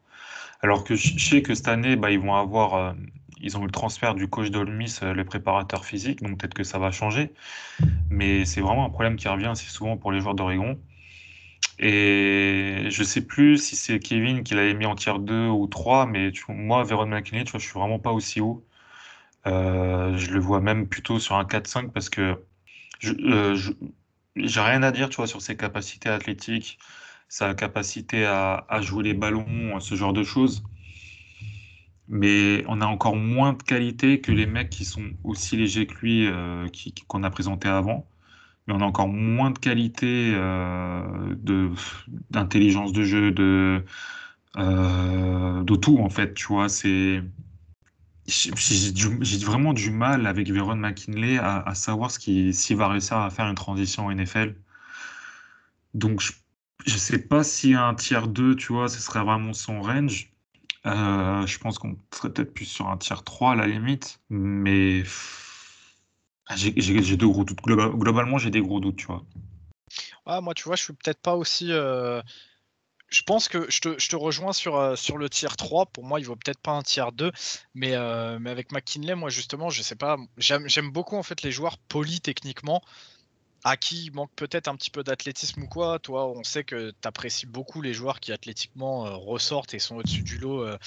[0.62, 2.94] Alors que je sais que cette année, bah, euh,
[3.42, 6.64] ils ont eu le transfert du coach d'Olmis, euh, le préparateur physique, donc peut-être que
[6.64, 7.34] ça va changer.
[8.10, 10.80] Mais c'est vraiment un problème qui revient assez souvent pour les joueurs d'Oregon.
[11.78, 16.06] Et je sais plus si c'est Kevin qui l'avait mis en tiers 2 ou 3,
[16.06, 18.66] mais moi, Véron McKinney, tu vois, je suis vraiment pas aussi haut.
[19.48, 22.44] Euh, je le vois même plutôt sur un 4-5 parce que
[23.00, 23.12] je,
[24.36, 26.80] j'ai rien à dire, tu vois, sur ses capacités athlétiques
[27.28, 30.64] sa capacité à, jouer les ballons, ce genre de choses.
[32.08, 35.96] Mais on a encore moins de qualité que les mecs qui sont aussi légers que
[36.02, 36.68] lui, euh,
[37.08, 38.08] qu'on a présenté avant.
[38.68, 41.36] Mais on a encore moins de qualité euh,
[42.30, 43.84] d'intelligence de, jeu, de,
[44.58, 46.34] euh, de tout en fait.
[46.36, 47.24] Tu vois, c'est
[48.28, 53.48] j'ai vraiment du mal avec Véron McKinley à, à savoir s'il va réussir à faire
[53.48, 54.56] une transition en NFL.
[55.94, 56.32] Donc je
[56.86, 60.32] je sais pas si un tiers 2, tu vois, ce serait vraiment son range.
[60.86, 64.20] Euh, je pense qu'on serait peut-être plus sur un tiers 3 à la limite.
[64.30, 65.04] Mais
[66.56, 67.62] j'ai deux gros doutes.
[67.62, 69.26] globalement, j'ai des gros doutes, tu vois.
[70.26, 71.72] Ah, moi, tu vois, je suis peut-être pas aussi.
[71.72, 72.22] Euh,
[73.10, 75.88] je pense que je te, rejoins sur, euh, sur le tiers 3.
[75.88, 77.32] Pour moi, il vaut peut-être pas un tiers 2.
[77.74, 77.92] Mais,
[78.40, 80.18] mais avec McKinley, moi, justement, je sais pas.
[80.38, 82.82] J'aime beaucoup, en fait, les joueurs polis techniquement
[83.66, 85.98] à qui manque peut-être un petit peu d'athlétisme ou quoi.
[85.98, 89.96] Toi, on sait que tu apprécies beaucoup les joueurs qui athlétiquement euh, ressortent et sont
[89.96, 90.62] au-dessus du lot.
[90.62, 90.78] Euh.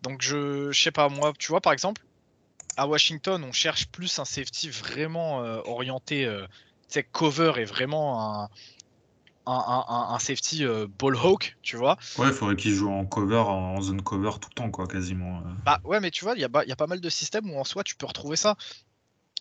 [0.00, 2.02] Donc, je, je sais pas, moi, tu vois, par exemple,
[2.78, 8.42] à Washington, on cherche plus un safety vraiment euh, orienté, tu sais, cover et vraiment
[8.42, 8.48] un,
[9.46, 10.64] un, safety
[10.98, 11.96] ball hawk, tu vois.
[12.18, 15.42] Ouais, il faudrait qu'il joue en cover, en zone cover tout le temps, quoi, quasiment.
[15.64, 17.64] Bah ouais, mais tu vois, il y, y, a pas mal de systèmes où en
[17.64, 18.56] soi tu peux retrouver ça.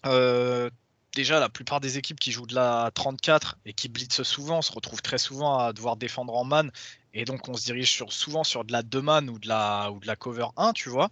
[0.05, 0.69] Euh,
[1.15, 4.71] déjà, la plupart des équipes qui jouent de la 34 et qui blitzent souvent se
[4.71, 6.71] retrouvent très souvent à devoir défendre en man.
[7.13, 9.91] Et donc, on se dirige sur, souvent sur de la 2 man ou de la,
[9.91, 11.09] ou de la cover 1, tu vois.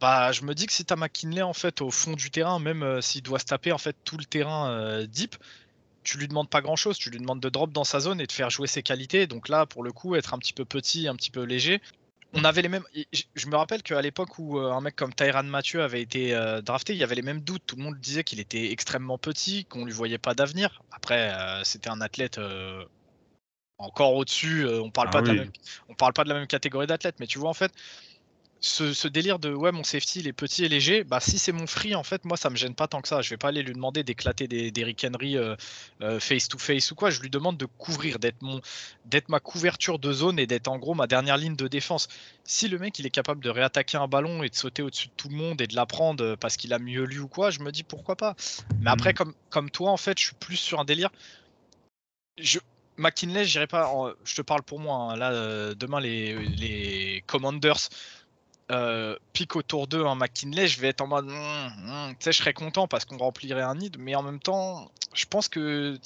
[0.00, 2.60] Bah, je me dis que si tu as McKinley en fait au fond du terrain,
[2.60, 5.34] même euh, s'il doit se taper en fait tout le terrain euh, deep,
[6.02, 8.26] tu lui demandes pas grand chose, tu lui demandes de drop dans sa zone et
[8.26, 9.26] de faire jouer ses qualités.
[9.26, 11.80] Donc là, pour le coup, être un petit peu petit, un petit peu léger,
[12.34, 12.84] on avait les mêmes.
[13.34, 16.60] Je me rappelle qu'à l'époque où euh, un mec comme Tyran Mathieu avait été euh,
[16.60, 17.62] drafté, il y avait les mêmes doutes.
[17.66, 20.82] Tout le monde disait qu'il était extrêmement petit, qu'on lui voyait pas d'avenir.
[20.92, 22.38] Après, euh, c'était un athlète
[23.78, 24.66] encore au-dessus.
[24.66, 25.52] on parle ah pas de la même,
[25.88, 27.72] on parle pas de la même catégorie d'athlète, mais tu vois en fait,
[28.60, 31.66] ce, délire de ouais mon safety il est petit et léger, bah si c'est mon
[31.66, 33.22] free en fait moi ça me gêne pas tant que ça.
[33.22, 34.96] Je vais pas aller lui demander d'éclater des, des
[35.36, 35.56] euh,
[36.02, 37.10] euh, face to face ou quoi.
[37.10, 38.60] Je lui demande de couvrir, d'être mon
[39.04, 42.08] d'être ma couverture de zone et d'être en gros ma dernière ligne de défense.
[42.44, 45.12] Si le mec il est capable de réattaquer un ballon et de sauter au-dessus de
[45.16, 47.60] tout le monde et de l'apprendre euh, parce qu'il a mieux lu ou quoi, je
[47.60, 48.34] me dis pourquoi pas.
[48.80, 49.14] Mais après mm.
[49.14, 51.10] comme comme toi en fait je suis plus sur un délire.
[52.38, 52.58] Je,
[52.96, 53.92] McKinley, j'irai pas.
[54.24, 55.12] je te parle pour moi.
[55.12, 55.16] Hein.
[55.16, 57.88] Là, demain, les, les Commanders
[58.70, 62.32] euh, pique autour d'eux un McKinley, je vais être en mode, hmm, hmm, tu sais,
[62.32, 65.98] je serais content parce qu'on remplirait un nid, mais en même temps, je pense que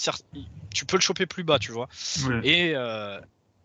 [0.73, 1.89] tu peux le choper plus bas, tu vois.
[2.45, 3.21] Et, euh,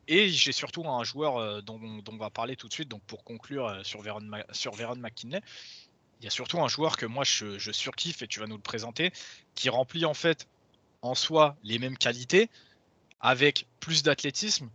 [0.07, 1.79] et j'ai surtout un joueur euh, dont,
[2.09, 5.41] on va parler tout de suite, donc pour conclure sur Veron, sur McKinley,
[6.19, 8.55] il y a surtout un joueur que moi je, je surkiffe et tu vas nous
[8.55, 9.11] le présenter,
[9.53, 10.47] qui remplit en fait
[11.03, 12.49] en soi les mêmes qualités
[13.21, 14.69] avec plus d'athlétisme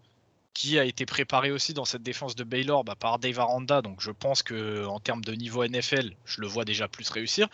[0.54, 3.82] qui a été préparé aussi dans cette défense de Baylor bah, par Dave Aranda.
[3.82, 7.48] Donc je pense que en termes de niveau NFL, je le vois déjà plus réussir.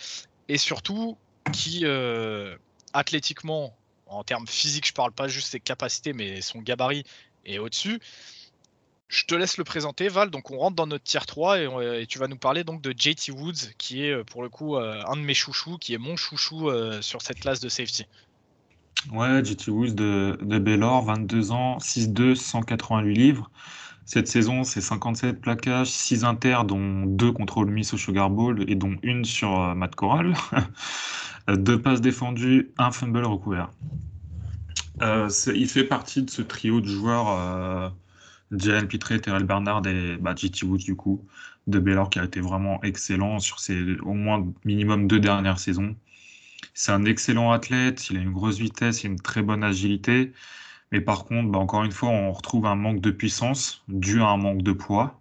[0.49, 1.17] Et surtout,
[1.53, 2.57] qui euh,
[2.93, 7.05] athlétiquement, en termes physiques, je parle pas juste ses capacités, mais son gabarit
[7.45, 8.01] est au-dessus.
[9.09, 10.31] Je te laisse le présenter, Val.
[10.31, 13.33] Donc, on rentre dans notre tier 3 et, tu vas nous parler donc de JT
[13.33, 16.69] Woods, qui est pour le coup euh, un de mes chouchous, qui est mon chouchou
[16.69, 18.07] euh, sur cette classe de safety.
[19.13, 23.51] Ouais, JT Woods de, de Baylor, 22 ans, 6-2, 188 livres.
[24.05, 28.65] Cette saison, c'est 57 plaquages, 6 inters, dont 2 contre Ole Miss au Sugar Bowl
[28.69, 30.35] et dont une sur euh, Matt Corral.
[31.49, 33.71] Deux passes défendues, un fumble recouvert.
[35.03, 37.89] Euh, il fait partie de ce trio de joueurs, euh,
[38.51, 41.25] Jalen Terrell Bernard et bah, JT Woods, du coup,
[41.67, 45.95] de Baylor, qui a été vraiment excellent sur ses au moins minimum deux dernières saisons.
[46.75, 50.33] C'est un excellent athlète, il a une grosse vitesse, il a une très bonne agilité.
[50.93, 54.29] Mais par contre, bah, encore une fois, on retrouve un manque de puissance dû à
[54.29, 55.21] un manque de poids.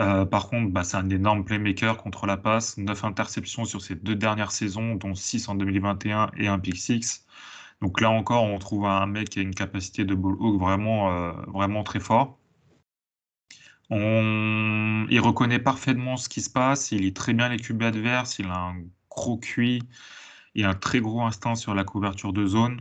[0.00, 2.78] Euh, par contre, bah, c'est un énorme playmaker contre la passe.
[2.78, 7.26] 9 interceptions sur ses deux dernières saisons, dont 6 en 2021 et un pick 6.
[7.82, 11.12] Donc là encore, on trouve un mec qui a une capacité de ball hawk vraiment,
[11.12, 12.38] euh, vraiment très fort.
[13.90, 18.46] Il reconnaît parfaitement ce qui se passe, il lit très bien les cubes adverses, il
[18.46, 18.76] a un
[19.38, 19.82] QI
[20.54, 22.80] et un très gros instinct sur la couverture de zone.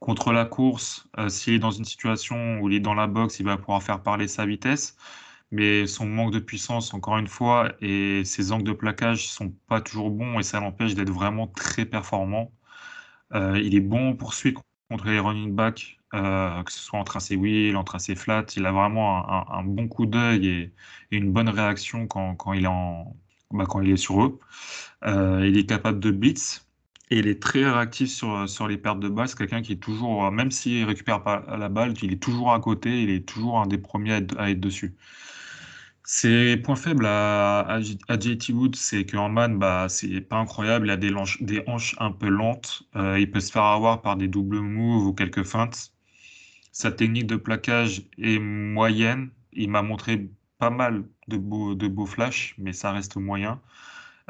[0.00, 3.40] Contre la course, euh, s'il est dans une situation où il est dans la boxe,
[3.40, 4.96] il va pouvoir faire parler sa vitesse.
[5.50, 9.80] Mais son manque de puissance, encore une fois, et ses angles de plaquage sont pas
[9.80, 12.52] toujours bons et ça l'empêche d'être vraiment très performant.
[13.34, 14.58] Euh, il est bon en poursuite
[14.90, 18.44] contre les running backs, euh, que ce soit en tracé wheel, en tracé flat.
[18.56, 20.72] Il a vraiment un, bon coup d'œil et,
[21.10, 23.16] une bonne réaction quand, quand il est en,
[23.54, 24.38] bah, quand il est sur eux.
[25.04, 26.66] Euh, il est capable de blitz
[27.10, 29.28] et il est très réactif sur, sur les pertes de balles.
[29.28, 32.60] C'est quelqu'un qui est toujours, même s'il récupère pas la balle, il est toujours à
[32.60, 34.96] côté, il est toujours un des premiers à être, dessus.
[36.06, 37.80] Ses points faibles à, à,
[38.20, 40.86] JT Wood, c'est qu'en man, bah, c'est pas incroyable.
[40.86, 42.82] Il a des, des hanches un peu lentes.
[42.96, 45.92] Euh, il peut se faire avoir par des doubles moves ou quelques feintes.
[46.72, 49.30] Sa technique de plaquage est moyenne.
[49.52, 53.60] Il m'a montré pas mal de beaux, flashs, mais ça reste moyen.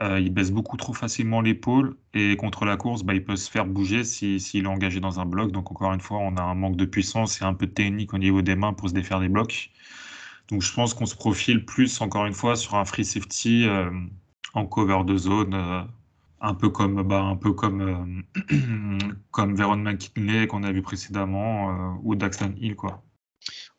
[0.01, 3.49] Euh, il baisse beaucoup trop facilement l'épaule et contre la course, bah, il peut se
[3.49, 5.53] faire bouger s'il est engagé dans un bloc.
[5.53, 8.13] Donc encore une fois, on a un manque de puissance et un peu de technique
[8.15, 9.71] au niveau des mains pour se défaire des blocs.
[10.49, 13.91] Donc je pense qu'on se profile plus, encore une fois, sur un free safety euh,
[14.55, 15.83] en cover de zone, euh,
[16.41, 18.25] un peu comme, bah, un peu comme,
[19.31, 22.77] comme Veron McKinley qu'on a vu précédemment ou Daxton Hill.
[22.77, 23.03] Quoi.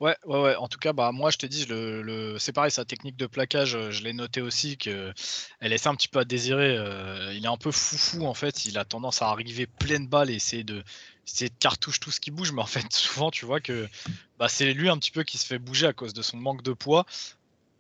[0.02, 0.56] Ouais, ouais, ouais.
[0.56, 2.38] En tout cas, bah, moi, je te dis, le, le...
[2.38, 5.14] c'est pareil, sa technique de plaquage, euh, je l'ai noté aussi, qu'elle
[5.62, 6.76] laissait un petit peu à désirer.
[6.78, 8.66] Euh, il est un peu foufou, en fait.
[8.66, 10.84] Il a tendance à arriver pleine balle et essayer de,
[11.26, 12.52] essayer de cartouche tout ce qui bouge.
[12.52, 13.88] Mais en fait, souvent, tu vois que
[14.38, 16.62] bah, c'est lui un petit peu qui se fait bouger à cause de son manque
[16.62, 17.06] de poids.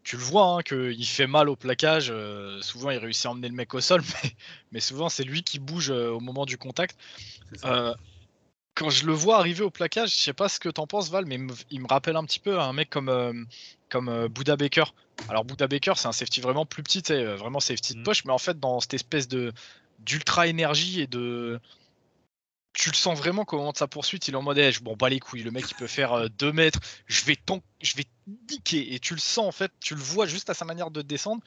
[0.04, 2.10] Tu le vois, hein, qu'il fait mal au plaquage.
[2.12, 4.32] Euh, souvent, il réussit à emmener le mec au sol, mais,
[4.72, 6.98] mais souvent, c'est lui qui bouge au moment du contact
[8.76, 11.26] quand je le vois arriver au plaquage, je sais pas ce que t'en penses Val,
[11.26, 11.40] mais
[11.72, 13.34] il me rappelle un petit peu un mec comme, euh,
[13.90, 14.84] comme euh, Buda Baker.
[15.30, 18.04] Alors Buda Baker, c'est un safety vraiment plus petit, euh, vraiment safety de mm.
[18.04, 19.54] poche, mais en fait dans cette espèce de
[20.00, 21.60] d'ultra énergie et de
[22.74, 24.84] tu le sens vraiment qu'au moment de sa poursuite, il est en mode, eh, je
[24.84, 27.38] m'en bats les couilles, le mec il peut faire 2 mètres, je vais,
[27.82, 28.04] je vais
[28.52, 28.94] niquer.
[28.94, 31.42] Et tu le sens en fait, tu le vois juste à sa manière de descendre.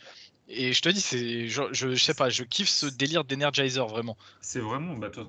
[0.51, 4.17] Et je te dis, c'est, je, je, sais pas, je kiffe ce délire d'Energizer vraiment.
[4.41, 5.23] C'est vraiment, bah, euh,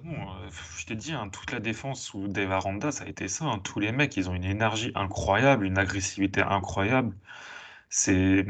[0.77, 3.45] je te dis, hein, toute la défense sous Dave Aranda, ça a été ça.
[3.45, 3.59] Hein.
[3.59, 7.13] Tous les mecs, ils ont une énergie incroyable, une agressivité incroyable.
[7.89, 8.45] C'est,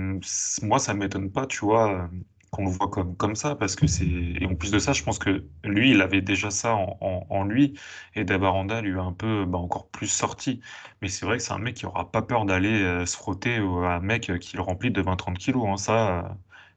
[0.62, 2.10] moi, ça m'étonne pas, tu vois,
[2.52, 4.06] qu'on le voit comme, comme ça, parce que c'est.
[4.06, 7.80] Et en plus de ça, je pense que lui, il avait déjà ça en, lui,
[8.16, 10.62] et Dabaranda lui a un peu bah, encore plus sorti.
[11.02, 13.56] Mais c'est vrai que c'est un mec qui aura pas peur d'aller euh, se frotter
[13.58, 15.66] à un mec qui le remplit de 20-30 kilos.
[15.68, 15.78] Hein.
[15.78, 16.30] Ça, euh,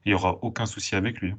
[0.05, 1.33] il y aura aucun souci avec lui.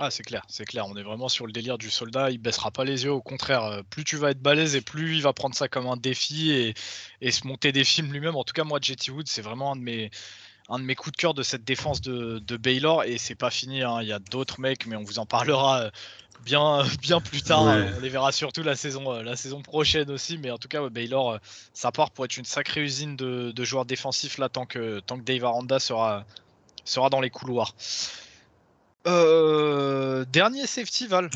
[0.00, 0.86] Ah, c'est clair, c'est clair.
[0.88, 2.30] On est vraiment sur le délire du soldat.
[2.30, 3.12] Il baissera pas les yeux.
[3.12, 5.86] Au contraire, euh, plus tu vas être balèze et plus il va prendre ça comme
[5.86, 6.74] un défi et,
[7.20, 8.34] et se monter des films lui-même.
[8.34, 10.10] En tout cas, moi, Jetty Wood, c'est vraiment un de mes
[10.68, 13.82] un de mes coups de cœur de cette défense de, Baylor et c'est pas fini.
[13.82, 13.98] Hein.
[14.02, 15.90] Il y a d'autres mecs, mais on vous en parlera euh,
[16.44, 17.62] bien, bien plus tard.
[17.62, 20.38] On les verra surtout la saison, euh, la saison prochaine aussi.
[20.38, 21.38] Mais en tout cas, Baylor,
[21.72, 25.24] ça part pour être une sacrée usine de, joueurs défensifs là tant que, tant que
[25.24, 26.24] Dave Aranda sera,
[26.84, 27.74] sera dans les couloirs.
[29.04, 31.30] dernier safety Val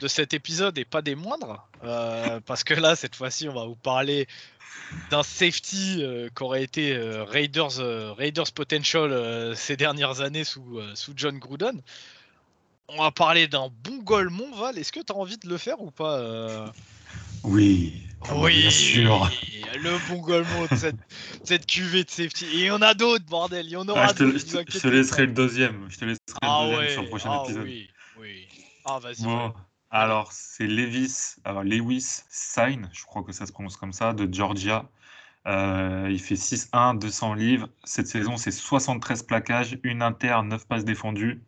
[0.00, 1.66] de, cet épisode et pas des moindres
[2.46, 4.28] parce que là cette fois-ci on va vous parler
[5.10, 11.12] d'un safety euh, qu'aurait été euh, Raiders, euh, Raiders Potential ces dernières années sous, sous
[11.16, 11.80] John Gruden.
[12.88, 14.76] On va parler d'un bon goal Val.
[14.78, 16.72] Est-ce que tu as envie de le faire ou pas
[17.44, 17.92] Oui.
[18.34, 19.30] Oui, bien sûr.
[19.82, 20.96] Le bon de cette,
[21.42, 22.44] cette cuvée de safety.
[22.44, 23.66] Et il y en a d'autres, bordel.
[23.66, 24.38] Il y en aura ah, je, te,
[24.68, 25.86] je, te, laisserai le deuxième.
[25.88, 27.64] Je te laisserai ah le deuxième sur le prochain ah épisode.
[27.64, 27.88] Oui,
[28.18, 28.46] oui.
[28.84, 29.24] Ah, vas-y.
[29.90, 34.32] Alors, c'est Levis, alors Lewis Sign, je crois que ça se prononce comme ça, de
[34.32, 34.88] Georgia.
[35.48, 37.68] Euh, il fait 6-1, 200 livres.
[37.82, 41.42] Cette saison, c'est 73 plaquages, une inter, 9 passes défendues.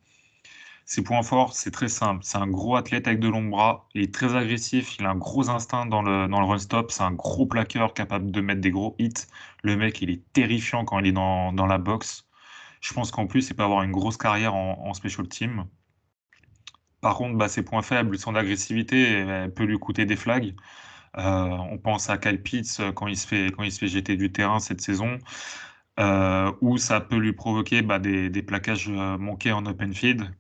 [0.93, 2.21] Ses points forts, c'est très simple.
[2.23, 3.89] C'est un gros athlète avec de longs bras.
[3.95, 4.99] Il est très agressif.
[4.99, 6.91] Il a un gros instinct dans le, dans run-stop.
[6.91, 9.25] C'est un gros plaqueur capable de mettre des gros hits.
[9.63, 12.27] Le mec, il est terrifiant quand il est dans, la boxe.
[12.83, 15.65] Je pense qu'en plus, il peut avoir une grosse carrière en, special team.
[17.01, 20.55] Par contre, bah, ses points faibles, son agressivité peut lui coûter des flags.
[21.17, 24.83] Euh, on pense à Kyle Pitts euh, quand il se fait, jeter du terrain cette
[24.83, 25.19] saison,
[26.01, 30.31] euh, où ça peut lui provoquer bah, des, plaquages manqués en open field.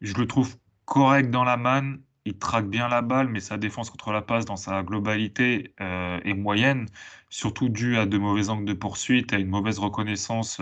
[0.00, 3.90] Je le trouve correct dans la manne, il traque bien la balle, mais sa défense
[3.90, 6.86] contre la passe dans sa globalité est moyenne,
[7.30, 10.60] surtout dû à de mauvais angles de poursuite, à une mauvaise reconnaissance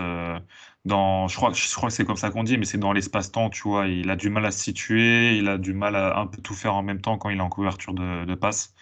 [0.87, 3.63] je crois, je crois que c'est comme ça qu'on dit, mais c'est dans l'espace-temps, tu
[3.63, 3.87] vois.
[3.87, 6.53] Il a du mal à se situer, il a du mal à un peu tout
[6.53, 8.73] faire en même temps quand il est en couverture de, passe.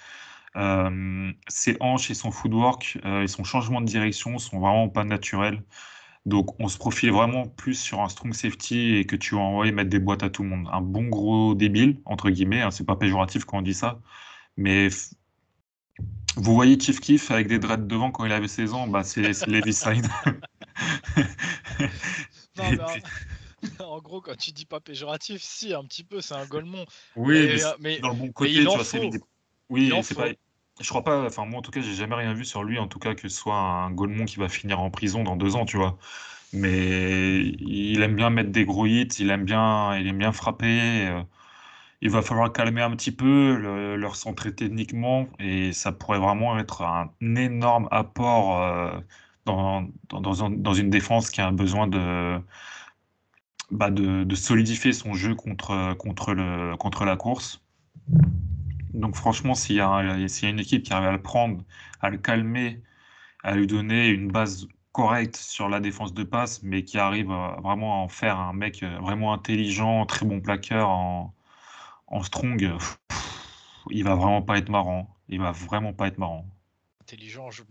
[0.58, 5.04] Euh, ses hanches et son footwork euh, et son changement de direction sont vraiment pas
[5.04, 5.64] naturels.
[6.26, 9.72] Donc on se profile vraiment plus sur un strong safety et que tu vas envoyer
[9.72, 10.68] mettre des boîtes à tout le monde.
[10.72, 14.00] Un bon gros débile, entre guillemets, hein, c'est pas péjoratif quand on dit ça,
[14.58, 14.90] mais
[16.36, 19.22] vous voyez Chief Keef avec des dreads devant quand il avait 16 ans, bah c'est
[19.48, 20.08] Levi Side.
[23.80, 26.86] en gros, quand tu dis pas péjoratif, si, un petit peu, c'est un Golemont.
[27.16, 27.50] Oui,
[27.80, 29.10] mais, euh, dans le bon côté, tu vois, c'est
[29.70, 30.30] Oui, c'est pas.
[30.82, 32.88] Je crois pas, enfin, moi en tout cas, j'ai jamais rien vu sur lui, en
[32.88, 35.66] tout cas, que ce soit un Golemont qui va finir en prison dans deux ans,
[35.66, 35.98] tu vois.
[36.54, 41.08] Mais il aime bien mettre des gros hits, il aime bien, il aime bien frapper.
[41.08, 41.24] Euh,
[42.02, 44.16] il va falloir calmer un petit peu, le, leur
[44.56, 48.62] techniquement, et ça pourrait vraiment être un énorme apport.
[48.64, 48.92] Euh,
[49.46, 52.40] dans, dans, une défense qui a besoin de,
[53.72, 57.62] bah de, solidifier son jeu contre, contre, le, contre la course.
[58.96, 61.64] Donc franchement, s'il y, a, une équipe qui arrive à le prendre,
[62.02, 62.82] à le calmer,
[63.44, 67.96] à lui donner une base correcte sur la défense de passe, mais qui arrive vraiment
[67.96, 71.34] à en faire un mec vraiment intelligent, très bon plaqueur en,
[72.08, 72.78] en strong,
[73.92, 75.10] il va vraiment pas être marrant.
[75.30, 76.46] Il va vraiment pas être marrant
[77.06, 77.62] intelligent, je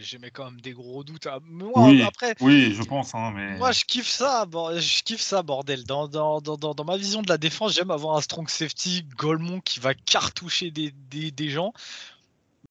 [0.00, 1.28] j'aimais quand même des gros doutes.
[1.44, 3.14] Moi, oui, après, oui, je pense.
[3.14, 3.58] Hein, mais...
[3.58, 5.84] Moi, je kiffe ça, je kiffe ça, bordel.
[5.84, 9.60] Dans, dans, dans, dans ma vision de la défense, j'aime avoir un strong safety, Golemont
[9.60, 11.74] qui va cartoucher des, des, des gens.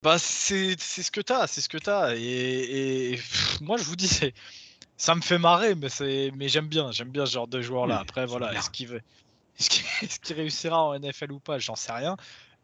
[0.02, 2.16] Bah, c'est ce que t'as, c'est ce que t'as.
[2.16, 3.22] Et, et
[3.62, 4.10] moi, je vous dis,
[4.98, 5.90] ça me fait marrer, mais,
[6.36, 8.00] mais j'aime bien, j'aime bien ce genre de joueur-là.
[8.00, 9.00] Après, voilà, est-ce qu'il
[9.60, 11.60] est-ce qu'il réussira en NFL ou pas?
[11.60, 12.18] J'en sais rien.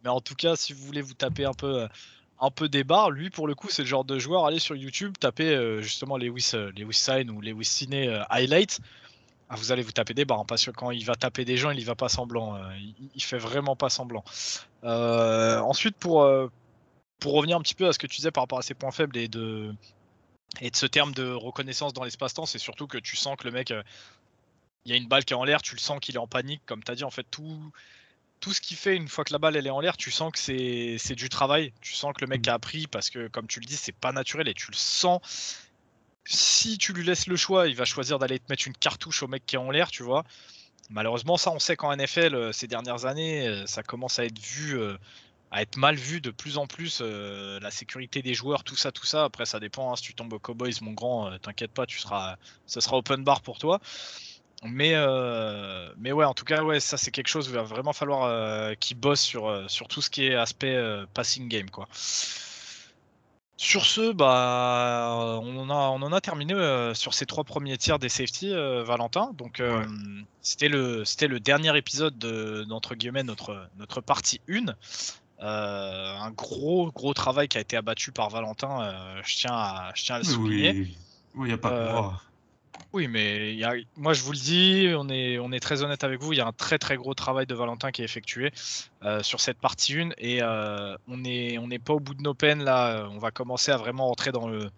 [0.04, 1.88] Mais en tout cas, si vous voulez vous taper un peu euh,
[2.40, 3.12] un peu barres.
[3.12, 4.46] Lui, pour le coup, c'est le genre de joueur.
[4.46, 8.80] Allez sur YouTube, tapez euh, justement Lewis, euh, Lewis Sign ou Lewis Ciné euh, Highlight.
[9.50, 10.42] Ah, vous allez vous taper des barres.
[10.42, 12.58] Hein, parce que quand il va taper des gens, il y va pas semblant.
[13.16, 14.24] il, fait vraiment pas semblant.
[14.84, 16.28] ensuite, pour,
[17.20, 18.92] pour revenir un petit peu à ce que tu disais par rapport à ses points
[18.92, 19.74] faibles et de,
[20.62, 23.52] et de ce terme de reconnaissance dans l'espace-temps, c'est surtout que tu sens que le
[23.52, 23.72] mec,
[24.86, 26.28] il y a une balle qui est en l'air, tu le sens qu'il est en
[26.28, 26.62] panique.
[26.66, 27.72] Comme tu as dit, en fait, tout
[28.40, 30.32] tout ce qu'il fait une fois que la balle elle est en l'air, tu sens
[30.32, 31.74] que c'est du travail.
[31.82, 32.50] Tu sens que le mec mm.
[32.50, 35.58] a appris parce que, comme tu le dis, c'est pas naturel et tu le sens.
[36.26, 39.28] Si tu lui laisses le choix, il va choisir d'aller te mettre une cartouche au
[39.28, 40.24] mec qui est en l'air, tu vois.
[40.90, 44.40] Malheureusement, ça, on sait qu'en NFL, euh, ces dernières années, euh, ça commence à être
[44.40, 44.98] vu, euh,
[45.52, 47.02] à être mal vu de plus en plus.
[47.02, 49.24] la sécurité des joueurs, tout ça, tout ça.
[49.24, 49.92] Après, ça dépend.
[49.92, 52.36] Hein, si tu tombes au Cowboys, mon grand, t'inquiète pas, tu seras,
[52.68, 53.80] ça sera open bar pour toi.
[54.68, 57.64] Mais, euh, mais ouais, en tout cas, ouais, ça c'est quelque chose où il va
[57.64, 60.78] vraiment falloir euh, qu'ils bossent sur, euh, sur tout ce qui est aspect
[61.14, 61.70] passing game.
[61.70, 61.88] Quoi.
[63.58, 66.54] Sur ce, bah, on, en a, on en a terminé
[66.94, 69.32] sur ces trois premiers tiers des safety, Valentin.
[69.38, 69.62] Donc,
[70.42, 72.18] c'était le, le dernier épisode
[72.68, 74.66] d'entre guillemets notre, notre partie 1.
[75.40, 78.94] un gros, gros travail qui a été abattu par Valentin,
[79.24, 80.72] je, tiens à, je tiens à le souligner.
[81.36, 82.35] Oui, il n'y a pas de.
[82.96, 83.60] Oui, mais
[83.98, 86.54] moi je vous le dis, on est, très honnête avec vous, il y a un
[86.54, 88.52] très très gros travail de Valentin qui est effectué
[89.04, 92.64] euh, sur cette partie 1 et euh, on n'est pas au bout de nos peines
[92.64, 94.70] là, on va commencer à vraiment rentrer dans le,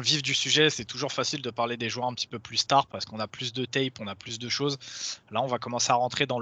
[0.00, 0.70] vif du sujet.
[0.70, 3.28] C'est toujours facile de parler des joueurs un petit peu plus stars parce qu'on a
[3.28, 4.78] plus de tape, on a plus de choses.
[5.30, 6.40] Là, on va commencer à rentrer dans,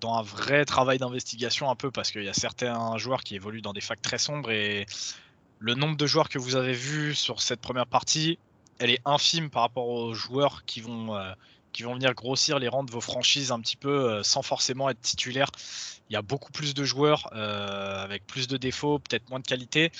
[0.00, 3.62] dans un vrai travail d'investigation un peu parce qu'il y a certains joueurs qui évoluent
[3.62, 4.86] dans des facs très sombres et
[5.60, 8.40] le nombre de joueurs que vous avez vus sur cette première partie,
[8.78, 11.32] elle est infime par rapport aux joueurs qui vont, euh,
[11.72, 14.88] qui vont venir grossir les rangs de vos franchises un petit peu euh, sans forcément
[14.90, 15.50] être titulaires.
[16.10, 19.46] Il y a beaucoup plus de joueurs euh, avec plus de défauts, peut-être moins de
[19.46, 19.92] qualité.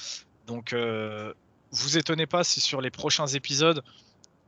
[0.46, 0.74] Donc,
[1.70, 3.82] vous étonnez pas si sur les prochains épisodes,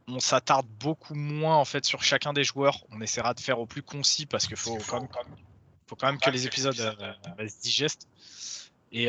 [0.09, 2.85] on s'attarde beaucoup moins en fait sur chacun des joueurs.
[2.91, 5.09] On essaiera de faire au plus concis parce qu'il faut quand même,
[5.87, 8.09] faut quand même que les épisodes se digestent.
[8.93, 9.09] Et,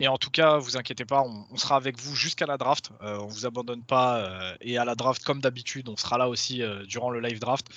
[0.00, 2.90] et en tout cas, vous inquiétez pas, on, sera avec vous jusqu'à la draft.
[3.02, 4.18] Euh, on vous abandonne pas.
[4.18, 7.38] Euh, et à la draft, comme d'habitude, on sera là aussi euh, durant le live
[7.38, 7.68] draft.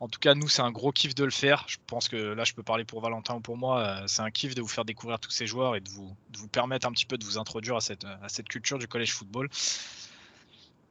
[0.00, 1.64] En tout cas, nous, c'est un gros kiff de le faire.
[1.66, 4.02] Je pense que là, je peux parler pour Valentin ou pour moi.
[4.06, 6.86] c'est un kiff de vous faire découvrir tous ces joueurs et de vous, vous permettre
[6.86, 9.48] un petit peu de vous introduire à cette, à cette culture du collège football.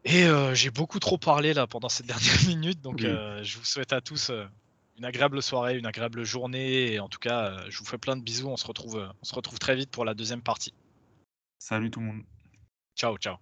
[0.06, 4.02] Et j'ai beaucoup trop parlé là pendant cette dernière minute, donc je vous souhaite à
[4.02, 4.32] tous
[4.98, 6.94] une agréable soirée, une agréable journée.
[6.94, 8.48] Et en tout cas, euh, je vous fais plein de bisous.
[8.48, 10.74] On se retrouve, euh, on se retrouve très vite pour la deuxième partie.
[11.60, 12.24] Salut tout le monde.
[12.96, 13.38] Ciao, ciao.